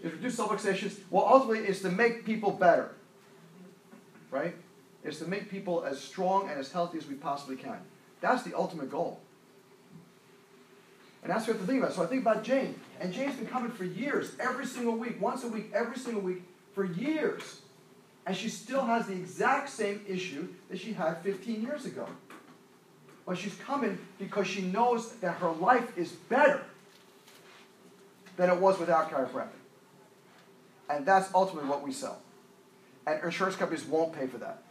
Is 0.03 0.13
reduce 0.13 0.37
subluxations 0.37 1.01
well 1.11 1.27
ultimately 1.27 1.67
it's 1.67 1.81
to 1.81 1.91
make 1.91 2.25
people 2.25 2.53
better 2.53 2.93
right? 4.31 4.55
Is 5.05 5.19
to 5.21 5.27
make 5.27 5.51
people 5.51 5.85
as 5.85 6.01
strong 6.01 6.49
and 6.49 6.59
as 6.59 6.73
healthy 6.73 6.99
as 6.99 7.07
we 7.07 7.15
possibly 7.15 7.57
can. 7.57 7.79
That's 8.21 8.43
the 8.43 8.55
ultimate 8.55 8.91
goal. 8.91 9.21
And 11.27 11.35
that's 11.35 11.49
what 11.49 11.57
have 11.57 11.63
to 11.63 11.67
think 11.67 11.83
about. 11.83 11.93
So 11.93 12.05
I 12.05 12.07
think 12.07 12.23
about 12.23 12.45
Jane. 12.45 12.79
And 13.01 13.13
Jane's 13.13 13.35
been 13.35 13.49
coming 13.49 13.73
for 13.73 13.83
years, 13.83 14.37
every 14.39 14.65
single 14.65 14.95
week, 14.95 15.21
once 15.21 15.43
a 15.43 15.49
week, 15.49 15.73
every 15.75 15.99
single 15.99 16.23
week, 16.23 16.45
for 16.73 16.85
years. 16.85 17.63
And 18.27 18.37
she 18.37 18.49
still 18.49 18.85
has 18.85 19.09
the 19.09 19.15
exact 19.15 19.71
same 19.71 20.03
issue 20.07 20.47
that 20.71 20.79
she 20.79 20.93
had 20.93 21.21
15 21.23 21.63
years 21.63 21.85
ago. 21.85 22.07
But 23.27 23.39
she's 23.39 23.57
coming 23.57 23.99
because 24.21 24.47
she 24.47 24.63
knows 24.63 25.17
that 25.17 25.39
her 25.39 25.51
life 25.51 25.99
is 25.99 26.13
better 26.13 26.63
than 28.37 28.49
it 28.49 28.61
was 28.61 28.79
without 28.79 29.11
chiropractic. 29.11 29.49
And 30.89 31.05
that's 31.05 31.35
ultimately 31.35 31.69
what 31.69 31.83
we 31.83 31.91
sell. 31.91 32.21
And 33.05 33.21
insurance 33.25 33.57
companies 33.57 33.85
won't 33.85 34.13
pay 34.13 34.29
for 34.29 34.39
that. 34.39 34.63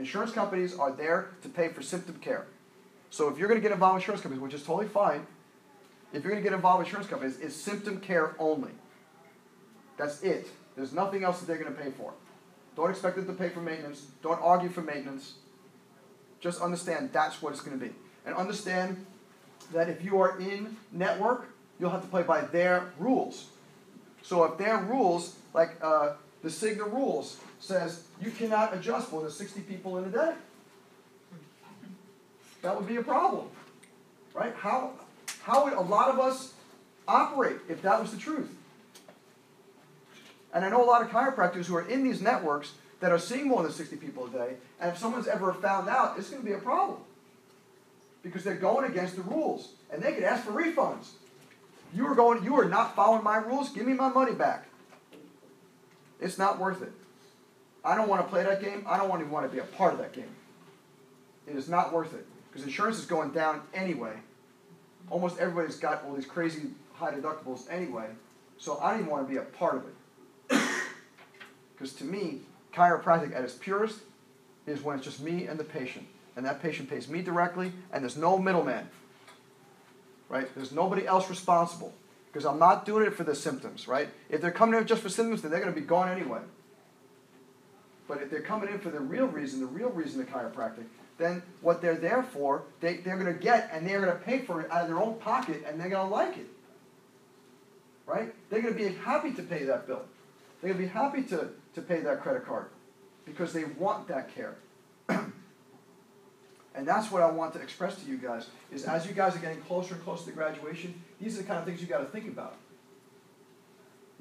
Insurance 0.00 0.32
companies 0.32 0.76
are 0.76 0.90
there 0.90 1.30
to 1.42 1.48
pay 1.48 1.68
for 1.68 1.80
symptom 1.80 2.16
care. 2.16 2.48
So 3.12 3.28
if 3.28 3.36
you're 3.36 3.46
going 3.46 3.60
to 3.60 3.62
get 3.62 3.72
involved 3.72 3.96
with 3.96 4.02
insurance 4.04 4.22
companies, 4.22 4.42
which 4.42 4.54
is 4.54 4.62
totally 4.62 4.88
fine, 4.88 5.26
if 6.14 6.24
you're 6.24 6.32
going 6.32 6.42
to 6.42 6.48
get 6.48 6.54
involved 6.54 6.78
with 6.78 6.86
insurance 6.86 7.10
companies, 7.10 7.38
it's 7.40 7.54
symptom 7.54 8.00
care 8.00 8.34
only. 8.38 8.70
That's 9.98 10.22
it. 10.22 10.48
There's 10.76 10.94
nothing 10.94 11.22
else 11.22 11.38
that 11.38 11.46
they're 11.46 11.58
going 11.58 11.74
to 11.74 11.78
pay 11.78 11.90
for. 11.90 12.14
Don't 12.74 12.88
expect 12.88 13.16
them 13.16 13.26
to 13.26 13.34
pay 13.34 13.50
for 13.50 13.60
maintenance. 13.60 14.06
Don't 14.22 14.40
argue 14.40 14.70
for 14.70 14.80
maintenance. 14.80 15.34
Just 16.40 16.62
understand 16.62 17.10
that's 17.12 17.42
what 17.42 17.52
it's 17.52 17.60
going 17.60 17.78
to 17.78 17.84
be. 17.84 17.92
And 18.24 18.34
understand 18.34 19.04
that 19.74 19.90
if 19.90 20.02
you 20.02 20.18
are 20.18 20.40
in 20.40 20.74
network, 20.90 21.48
you'll 21.78 21.90
have 21.90 22.00
to 22.00 22.08
play 22.08 22.22
by 22.22 22.40
their 22.40 22.94
rules. 22.98 23.48
So 24.22 24.42
if 24.44 24.56
their 24.56 24.78
rules, 24.78 25.36
like 25.52 25.76
uh, 25.82 26.14
the 26.42 26.48
Cigna 26.48 26.90
rules, 26.90 27.40
says 27.60 28.04
you 28.22 28.30
cannot 28.30 28.74
adjust 28.74 29.12
more 29.12 29.20
than 29.20 29.30
60 29.30 29.60
people 29.60 29.98
in 29.98 30.06
a 30.06 30.10
day, 30.10 30.32
that 32.62 32.76
would 32.76 32.86
be 32.86 32.96
a 32.96 33.02
problem, 33.02 33.48
right? 34.34 34.54
How, 34.54 34.92
how 35.42 35.64
would 35.64 35.74
a 35.74 35.80
lot 35.80 36.08
of 36.08 36.18
us 36.18 36.54
operate 37.06 37.56
if 37.68 37.82
that 37.82 38.00
was 38.00 38.12
the 38.12 38.16
truth? 38.16 38.50
And 40.54 40.64
I 40.64 40.68
know 40.68 40.82
a 40.82 40.86
lot 40.86 41.02
of 41.02 41.08
chiropractors 41.08 41.66
who 41.66 41.76
are 41.76 41.88
in 41.88 42.04
these 42.04 42.20
networks 42.22 42.72
that 43.00 43.10
are 43.10 43.18
seeing 43.18 43.48
more 43.48 43.62
than 43.62 43.72
60 43.72 43.96
people 43.96 44.26
a 44.26 44.30
day, 44.30 44.54
and 44.80 44.90
if 44.90 44.98
someone's 44.98 45.26
ever 45.26 45.52
found 45.54 45.88
out, 45.88 46.18
it's 46.18 46.30
going 46.30 46.42
to 46.42 46.46
be 46.46 46.54
a 46.54 46.58
problem. 46.58 46.98
Because 48.22 48.44
they're 48.44 48.54
going 48.54 48.88
against 48.88 49.16
the 49.16 49.22
rules, 49.22 49.72
and 49.92 50.00
they 50.00 50.12
could 50.12 50.22
ask 50.22 50.44
for 50.44 50.52
refunds. 50.52 51.08
You 51.92 52.06
are 52.06 52.14
going, 52.14 52.44
you 52.44 52.58
are 52.58 52.64
not 52.64 52.94
following 52.94 53.24
my 53.24 53.36
rules, 53.36 53.70
give 53.70 53.86
me 53.86 53.94
my 53.94 54.08
money 54.08 54.34
back. 54.34 54.66
It's 56.20 56.38
not 56.38 56.60
worth 56.60 56.82
it. 56.82 56.92
I 57.84 57.96
don't 57.96 58.08
want 58.08 58.22
to 58.22 58.28
play 58.28 58.44
that 58.44 58.62
game. 58.62 58.84
I 58.86 58.96
don't 58.96 59.10
even 59.10 59.30
want 59.32 59.50
to 59.50 59.52
be 59.52 59.58
a 59.58 59.64
part 59.64 59.92
of 59.92 59.98
that 59.98 60.12
game. 60.12 60.30
It 61.48 61.56
is 61.56 61.68
not 61.68 61.92
worth 61.92 62.14
it. 62.14 62.24
Because 62.52 62.66
insurance 62.66 62.98
is 62.98 63.06
going 63.06 63.30
down 63.30 63.62
anyway. 63.72 64.14
Almost 65.10 65.38
everybody's 65.38 65.76
got 65.76 66.04
all 66.04 66.14
these 66.14 66.26
crazy 66.26 66.68
high 66.94 67.12
deductibles 67.12 67.70
anyway. 67.70 68.06
So 68.58 68.78
I 68.78 68.90
don't 68.90 69.00
even 69.00 69.10
want 69.10 69.26
to 69.26 69.32
be 69.32 69.38
a 69.38 69.42
part 69.42 69.76
of 69.76 69.84
it. 69.84 70.60
Because 71.74 71.94
to 71.94 72.04
me, 72.04 72.42
chiropractic 72.72 73.34
at 73.34 73.42
its 73.42 73.54
purest 73.54 73.98
is 74.68 74.82
when 74.82 74.96
it's 74.96 75.04
just 75.04 75.20
me 75.20 75.46
and 75.48 75.58
the 75.58 75.64
patient. 75.64 76.06
And 76.36 76.46
that 76.46 76.62
patient 76.62 76.88
pays 76.88 77.08
me 77.08 77.22
directly, 77.22 77.72
and 77.92 78.04
there's 78.04 78.16
no 78.16 78.38
middleman 78.38 78.86
right? 80.32 80.48
There's 80.56 80.72
nobody 80.72 81.06
else 81.06 81.28
responsible 81.28 81.92
because 82.32 82.46
I'm 82.46 82.58
not 82.58 82.86
doing 82.86 83.06
it 83.06 83.14
for 83.14 83.22
the 83.22 83.34
symptoms, 83.34 83.86
right? 83.86 84.08
If 84.30 84.40
they're 84.40 84.50
coming 84.50 84.80
in 84.80 84.86
just 84.86 85.02
for 85.02 85.10
symptoms, 85.10 85.42
then 85.42 85.50
they're 85.50 85.60
going 85.60 85.74
to 85.74 85.78
be 85.78 85.86
gone 85.86 86.08
anyway. 86.08 86.40
But 88.08 88.22
if 88.22 88.30
they're 88.30 88.40
coming 88.42 88.68
in 88.68 88.78
for 88.78 88.90
the 88.90 89.00
real 89.00 89.26
reason, 89.26 89.60
the 89.60 89.66
real 89.66 89.90
reason 89.90 90.24
to 90.24 90.30
chiropractic, 90.30 90.84
then 91.18 91.42
what 91.60 91.80
they're 91.80 91.96
there 91.96 92.22
for, 92.22 92.64
they, 92.80 92.96
they're 92.96 93.18
going 93.18 93.32
to 93.32 93.40
get 93.40 93.70
and 93.72 93.86
they're 93.86 94.00
going 94.00 94.12
to 94.12 94.24
pay 94.24 94.40
for 94.40 94.60
it 94.60 94.70
out 94.70 94.82
of 94.82 94.88
their 94.88 94.98
own 94.98 95.14
pocket 95.20 95.62
and 95.66 95.80
they're 95.80 95.88
going 95.90 96.08
to 96.08 96.14
like 96.14 96.36
it. 96.38 96.46
right? 98.06 98.34
They're 98.50 98.62
gonna 98.62 98.74
be 98.74 98.88
happy 98.94 99.32
to 99.32 99.42
pay 99.42 99.64
that 99.64 99.86
bill. 99.86 100.02
They're 100.60 100.72
gonna 100.72 100.84
be 100.84 100.90
happy 100.90 101.22
to, 101.24 101.48
to 101.74 101.82
pay 101.82 102.00
that 102.00 102.22
credit 102.22 102.46
card 102.46 102.66
because 103.24 103.52
they 103.52 103.64
want 103.64 104.08
that 104.08 104.34
care. 104.34 104.56
and 105.08 105.32
that's 106.86 107.10
what 107.10 107.22
I 107.22 107.30
want 107.30 107.52
to 107.54 107.60
express 107.60 107.96
to 108.02 108.08
you 108.08 108.16
guys 108.18 108.48
is 108.72 108.84
as 108.84 109.06
you 109.06 109.12
guys 109.12 109.36
are 109.36 109.38
getting 109.40 109.62
closer 109.62 109.94
and 109.94 110.02
closer 110.04 110.26
to 110.26 110.32
graduation, 110.32 110.94
these 111.20 111.38
are 111.38 111.42
the 111.42 111.48
kind 111.48 111.58
of 111.58 111.64
things 111.64 111.80
you 111.80 111.86
gotta 111.86 112.06
think 112.06 112.26
about. 112.28 112.56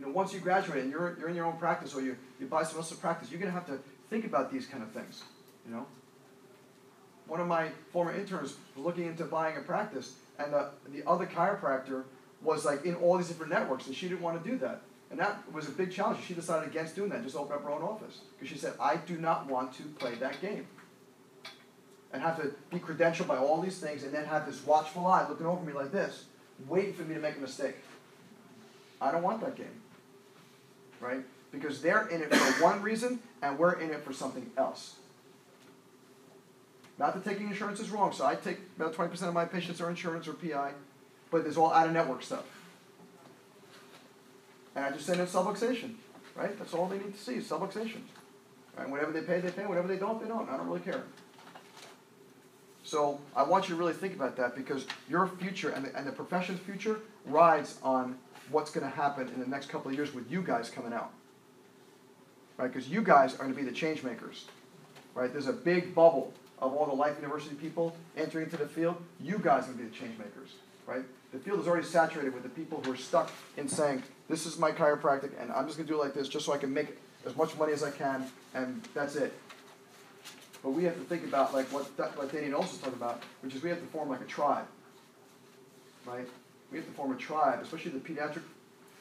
You 0.01 0.07
know, 0.07 0.13
once 0.13 0.33
you 0.33 0.39
graduate 0.39 0.81
and 0.81 0.89
you're, 0.89 1.15
you're 1.19 1.29
in 1.29 1.35
your 1.35 1.45
own 1.45 1.57
practice 1.57 1.93
or 1.93 2.01
you, 2.01 2.17
you 2.39 2.47
buy 2.47 2.63
someone 2.63 2.79
else's 2.79 2.97
practice, 2.97 3.29
you're 3.29 3.39
gonna 3.39 3.51
have 3.51 3.67
to 3.67 3.77
think 4.09 4.25
about 4.25 4.51
these 4.51 4.65
kind 4.65 4.81
of 4.81 4.89
things, 4.89 5.21
you 5.63 5.71
know? 5.71 5.85
One 7.27 7.39
of 7.39 7.45
my 7.45 7.69
former 7.93 8.11
interns 8.11 8.55
was 8.75 8.83
looking 8.83 9.05
into 9.05 9.25
buying 9.25 9.57
a 9.57 9.61
practice 9.61 10.13
and 10.39 10.51
the, 10.51 10.69
the 10.91 11.07
other 11.07 11.27
chiropractor 11.27 12.05
was 12.41 12.65
like 12.65 12.83
in 12.83 12.95
all 12.95 13.15
these 13.15 13.27
different 13.27 13.51
networks 13.51 13.85
and 13.85 13.95
she 13.95 14.09
didn't 14.09 14.21
want 14.21 14.43
to 14.43 14.49
do 14.49 14.57
that. 14.57 14.81
And 15.11 15.19
that 15.19 15.39
was 15.53 15.67
a 15.67 15.71
big 15.71 15.91
challenge. 15.91 16.25
She 16.25 16.33
decided 16.33 16.67
against 16.67 16.95
doing 16.95 17.11
that, 17.11 17.23
just 17.23 17.35
open 17.35 17.55
up 17.55 17.63
her 17.63 17.69
own 17.69 17.83
office. 17.83 18.21
Because 18.39 18.51
she 18.51 18.57
said, 18.57 18.73
I 18.79 18.95
do 18.95 19.19
not 19.19 19.45
want 19.45 19.71
to 19.75 19.83
play 19.83 20.15
that 20.15 20.41
game. 20.41 20.65
And 22.11 22.23
have 22.23 22.41
to 22.41 22.55
be 22.71 22.79
credentialed 22.79 23.27
by 23.27 23.37
all 23.37 23.61
these 23.61 23.77
things 23.77 24.03
and 24.03 24.11
then 24.11 24.25
have 24.25 24.47
this 24.47 24.65
watchful 24.65 25.05
eye 25.05 25.27
looking 25.29 25.45
over 25.45 25.63
me 25.63 25.73
like 25.73 25.91
this, 25.91 26.25
waiting 26.67 26.93
for 26.93 27.03
me 27.03 27.13
to 27.13 27.21
make 27.21 27.37
a 27.37 27.39
mistake. 27.39 27.75
I 28.99 29.11
don't 29.11 29.21
want 29.21 29.41
that 29.41 29.55
game. 29.55 29.80
Right? 31.01 31.21
Because 31.51 31.81
they're 31.81 32.07
in 32.07 32.21
it 32.21 32.33
for 32.33 32.63
one 32.63 32.81
reason 32.81 33.19
and 33.41 33.59
we're 33.59 33.73
in 33.73 33.89
it 33.89 34.03
for 34.03 34.13
something 34.13 34.49
else. 34.57 34.95
Not 36.97 37.13
that 37.15 37.27
taking 37.27 37.47
insurance 37.47 37.79
is 37.79 37.89
wrong, 37.89 38.13
so 38.13 38.25
I 38.25 38.35
take 38.35 38.59
about 38.77 38.93
20% 38.93 39.21
of 39.27 39.33
my 39.33 39.45
patients 39.45 39.81
are 39.81 39.89
insurance 39.89 40.27
or 40.27 40.33
PI, 40.33 40.71
but 41.31 41.43
there's 41.43 41.57
all 41.57 41.73
out 41.73 41.87
of 41.87 41.93
network 41.93 42.21
stuff. 42.21 42.45
And 44.75 44.85
I 44.85 44.91
just 44.91 45.05
send 45.05 45.19
in 45.19 45.25
subluxation, 45.25 45.95
right? 46.35 46.57
That's 46.57 46.73
all 46.73 46.87
they 46.87 46.97
need 46.97 47.13
to 47.13 47.19
see 47.19 47.35
is 47.35 47.49
subluxation. 47.49 48.01
Right? 48.77 48.89
Whatever 48.89 49.11
they 49.11 49.21
pay, 49.21 49.39
they 49.41 49.51
pay. 49.51 49.65
Whatever 49.65 49.87
they 49.87 49.97
don't, 49.97 50.21
they 50.21 50.27
don't. 50.27 50.49
I 50.49 50.57
don't 50.57 50.67
really 50.67 50.79
care. 50.79 51.03
So 52.83 53.19
I 53.35 53.43
want 53.43 53.67
you 53.67 53.75
to 53.75 53.79
really 53.79 53.93
think 53.93 54.15
about 54.15 54.35
that 54.37 54.55
because 54.55 54.85
your 55.09 55.27
future 55.27 55.69
and 55.69 55.85
the, 55.85 55.95
and 55.97 56.05
the 56.05 56.11
profession's 56.11 56.59
future 56.59 56.99
rides 57.25 57.79
on 57.83 58.17
what's 58.51 58.71
going 58.71 58.89
to 58.89 58.95
happen 58.95 59.29
in 59.29 59.39
the 59.39 59.47
next 59.47 59.69
couple 59.69 59.89
of 59.89 59.95
years 59.95 60.13
with 60.13 60.29
you 60.31 60.41
guys 60.41 60.69
coming 60.69 60.93
out. 60.93 61.11
Right? 62.57 62.71
Because 62.71 62.89
you 62.89 63.01
guys 63.01 63.33
are 63.35 63.43
going 63.43 63.53
to 63.53 63.57
be 63.57 63.63
the 63.63 63.75
change 63.75 64.03
makers. 64.03 64.45
Right? 65.15 65.31
There's 65.31 65.47
a 65.47 65.53
big 65.53 65.95
bubble 65.95 66.33
of 66.59 66.73
all 66.73 66.85
the 66.85 66.93
Life 66.93 67.15
University 67.17 67.55
people 67.55 67.95
entering 68.15 68.45
into 68.45 68.57
the 68.57 68.67
field. 68.67 69.01
You 69.19 69.39
guys 69.39 69.63
are 69.63 69.73
going 69.73 69.77
to 69.77 69.83
be 69.83 69.89
the 69.89 69.95
change 69.95 70.17
makers. 70.17 70.51
Right? 70.85 71.03
The 71.31 71.39
field 71.39 71.59
is 71.59 71.67
already 71.67 71.85
saturated 71.85 72.33
with 72.33 72.43
the 72.43 72.49
people 72.49 72.81
who 72.83 72.91
are 72.91 72.97
stuck 72.97 73.31
in 73.57 73.67
saying, 73.67 74.03
this 74.29 74.45
is 74.45 74.57
my 74.57 74.71
chiropractic 74.71 75.31
and 75.39 75.51
I'm 75.51 75.65
just 75.65 75.77
going 75.77 75.87
to 75.87 75.93
do 75.93 75.99
it 75.99 76.03
like 76.03 76.13
this 76.13 76.27
just 76.27 76.45
so 76.45 76.53
I 76.53 76.57
can 76.57 76.73
make 76.73 76.97
as 77.25 77.35
much 77.35 77.57
money 77.57 77.73
as 77.73 77.83
I 77.83 77.91
can 77.91 78.25
and 78.53 78.81
that's 78.93 79.15
it. 79.15 79.33
But 80.63 80.71
we 80.71 80.83
have 80.83 80.95
to 80.95 81.03
think 81.03 81.23
about 81.23 81.53
like 81.53 81.65
what 81.67 81.85
what 82.15 82.31
Danny 82.31 82.53
also 82.53 82.77
talking 82.77 82.93
about, 82.93 83.23
which 83.41 83.55
is 83.55 83.63
we 83.63 83.69
have 83.69 83.79
to 83.79 83.87
form 83.87 84.09
like 84.09 84.21
a 84.21 84.25
tribe. 84.25 84.65
Right? 86.05 86.27
We 86.71 86.77
have 86.77 86.87
to 86.87 86.93
form 86.93 87.11
a 87.11 87.17
tribe, 87.17 87.59
especially 87.61 87.91
the 87.91 87.99
pediatric 87.99 88.43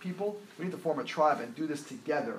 people. 0.01 0.41
We 0.59 0.65
need 0.65 0.73
to 0.73 0.79
form 0.79 0.99
a 0.99 1.05
tribe 1.05 1.41
and 1.41 1.55
do 1.55 1.67
this 1.67 1.83
together. 1.83 2.39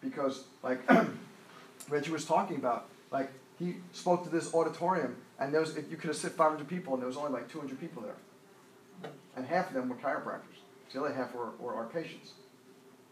Because 0.00 0.44
like 0.62 0.80
Reggie 1.88 2.10
was 2.10 2.24
talking 2.24 2.56
about, 2.56 2.88
like 3.10 3.30
he 3.58 3.76
spoke 3.92 4.24
to 4.24 4.30
this 4.30 4.52
auditorium 4.52 5.16
and 5.38 5.52
there 5.52 5.60
was 5.60 5.76
you 5.76 5.96
could 5.96 6.08
have 6.08 6.16
sit 6.16 6.32
500 6.32 6.66
people 6.68 6.94
and 6.94 7.02
there 7.02 7.08
was 7.08 7.16
only 7.16 7.32
like 7.32 7.50
200 7.50 7.78
people 7.80 8.02
there, 8.02 9.10
and 9.36 9.46
half 9.46 9.68
of 9.68 9.74
them 9.74 9.88
were 9.88 9.96
chiropractors. 9.96 10.58
The 10.92 11.00
other 11.00 11.14
half 11.14 11.34
were, 11.34 11.50
were 11.58 11.74
our 11.74 11.86
patients. 11.86 12.32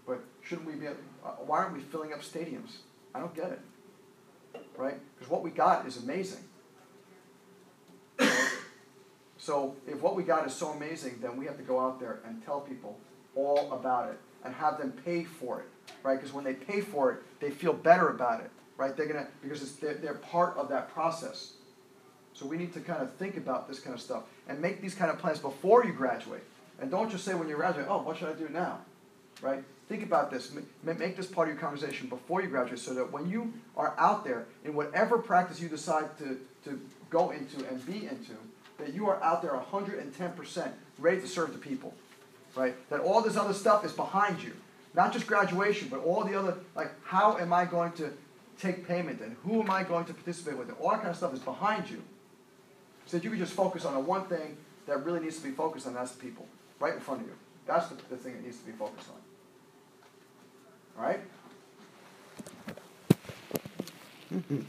But 0.07 0.21
shouldn't 0.43 0.69
we 0.69 0.75
be? 0.75 0.87
Uh, 0.87 1.31
why 1.47 1.59
aren't 1.59 1.75
we 1.75 1.81
filling 1.81 2.13
up 2.13 2.21
stadiums? 2.21 2.77
I 3.15 3.19
don't 3.19 3.35
get 3.35 3.51
it 3.51 3.61
right? 4.77 4.99
Because 5.17 5.31
what 5.31 5.43
we 5.43 5.51
got 5.51 5.87
is 5.87 5.97
amazing. 5.97 6.45
So 9.43 9.75
if 9.89 10.01
what 10.01 10.15
we 10.15 10.23
got 10.23 10.47
is 10.47 10.55
so 10.55 10.69
amazing, 10.69 11.19
then 11.21 11.37
we 11.37 11.47
have 11.47 11.57
to 11.57 11.65
go 11.65 11.81
out 11.81 11.99
there 11.99 12.21
and 12.25 12.41
tell 12.45 12.61
people 12.61 12.97
all 13.35 13.73
about 13.73 14.09
it 14.09 14.21
and 14.45 14.55
have 14.55 14.79
them 14.79 14.93
pay 15.05 15.25
for 15.25 15.59
it, 15.59 15.67
right? 16.05 16.15
Because 16.15 16.33
when 16.33 16.45
they 16.45 16.55
pay 16.55 16.81
for 16.81 17.11
it, 17.11 17.23
they 17.41 17.51
feel 17.51 17.73
better 17.73 18.11
about 18.11 18.41
it, 18.41 18.53
right? 18.77 18.97
They're 18.97 19.09
gonna 19.09 19.27
because 19.43 19.75
they're, 19.79 19.95
they're 19.95 20.15
part 20.15 20.57
of 20.57 20.69
that 20.69 20.93
process. 20.95 21.55
So 22.35 22.47
we 22.47 22.57
need 22.57 22.73
to 22.75 22.81
kind 22.81 23.03
of 23.03 23.15
think 23.15 23.37
about 23.37 23.67
this 23.67 23.81
kind 23.81 23.93
of 23.93 24.01
stuff 24.01 24.23
and 24.47 24.61
make 24.61 24.81
these 24.81 24.95
kind 24.95 25.11
of 25.11 25.19
plans 25.19 25.41
before 25.41 25.85
you 25.85 25.93
graduate. 25.93 26.45
And 26.81 26.89
don't 26.89 27.11
just 27.11 27.25
say 27.25 27.35
when 27.35 27.49
you 27.49 27.57
graduate, 27.57 27.87
oh, 27.89 28.01
what 28.01 28.19
should 28.19 28.29
I 28.29 28.35
do 28.35 28.49
now? 28.49 28.79
Right? 29.41 29.65
Think 29.89 30.05
about 30.05 30.31
this. 30.31 30.53
Make 30.85 31.17
this 31.17 31.27
part 31.27 31.49
of 31.49 31.55
your 31.55 31.61
conversation 31.61 32.09
before 32.09 32.43
you 32.43 32.49
graduate 32.49 32.79
so 32.79 32.95
that 32.95 33.11
when 33.11 33.29
you 33.29 33.53
are 33.77 33.97
out 33.99 34.25
there 34.25 34.47
in 34.65 34.73
whatever 34.75 35.19
practice 35.19 35.61
you 35.61 35.69
decide 35.69 36.17
to, 36.19 36.39
to 36.63 36.81
go 37.11 37.33
into 37.33 37.67
and 37.69 37.85
be 37.85 38.07
into, 38.07 38.37
that 38.83 38.95
you 38.95 39.09
are 39.09 39.23
out 39.23 39.43
there 39.43 39.53
110% 39.53 40.73
ready 40.99 41.21
to 41.21 41.29
serve 41.29 41.53
the 41.53 41.59
people. 41.59 41.95
Right? 42.55 42.75
That 42.91 43.01
all 43.01 43.23
this 43.23 43.37
other 43.37 43.55
stuff 43.55 43.85
is 43.85 43.93
behind 43.93 44.43
you. 44.43 44.53
Not 44.95 45.13
just 45.13 45.27
graduation, 45.27 45.89
but 45.89 46.01
all 46.01 46.25
the 46.25 46.39
other, 46.39 46.59
like, 46.75 46.91
how 47.05 47.39
am 47.39 47.53
I 47.53 47.65
going 47.65 47.93
to 47.93 48.13
take 48.59 48.87
payment 48.87 49.21
and 49.21 49.37
who 49.43 49.63
am 49.63 49.71
I 49.71 49.85
going 49.85 50.05
to 50.05 50.15
participate 50.15 50.59
with? 50.59 50.69
And 50.69 50.77
all 50.79 50.91
that 50.91 50.99
kind 50.99 51.11
of 51.11 51.17
stuff 51.17 51.33
is 51.33 51.41
behind 51.41 51.89
you. 51.89 52.03
So 53.07 53.17
that 53.17 53.25
you 53.25 53.31
can 53.31 53.39
just 53.39 53.55
focus 53.55 53.85
on 53.85 53.95
the 53.95 54.01
one 54.01 54.27
thing 54.27 54.57
that 54.87 55.05
really 55.05 55.21
needs 55.21 55.39
to 55.39 55.45
be 55.45 55.51
focused 55.51 55.87
on, 55.87 55.93
and 55.93 56.01
that's 56.01 56.13
the 56.13 56.23
people. 56.23 56.47
Right 56.79 56.95
in 56.95 57.01
front 57.01 57.23
of 57.23 57.27
you. 57.27 57.35
That's 57.67 57.89
the, 57.89 57.95
the 58.11 58.17
thing 58.17 58.35
that 58.35 58.45
needs 58.45 58.59
to 58.59 58.67
be 58.67 58.73
focused 58.73 59.09
on. 59.09 59.17
All 60.99 61.09
right? 61.09 61.21
Mm-hmm. 64.33 64.61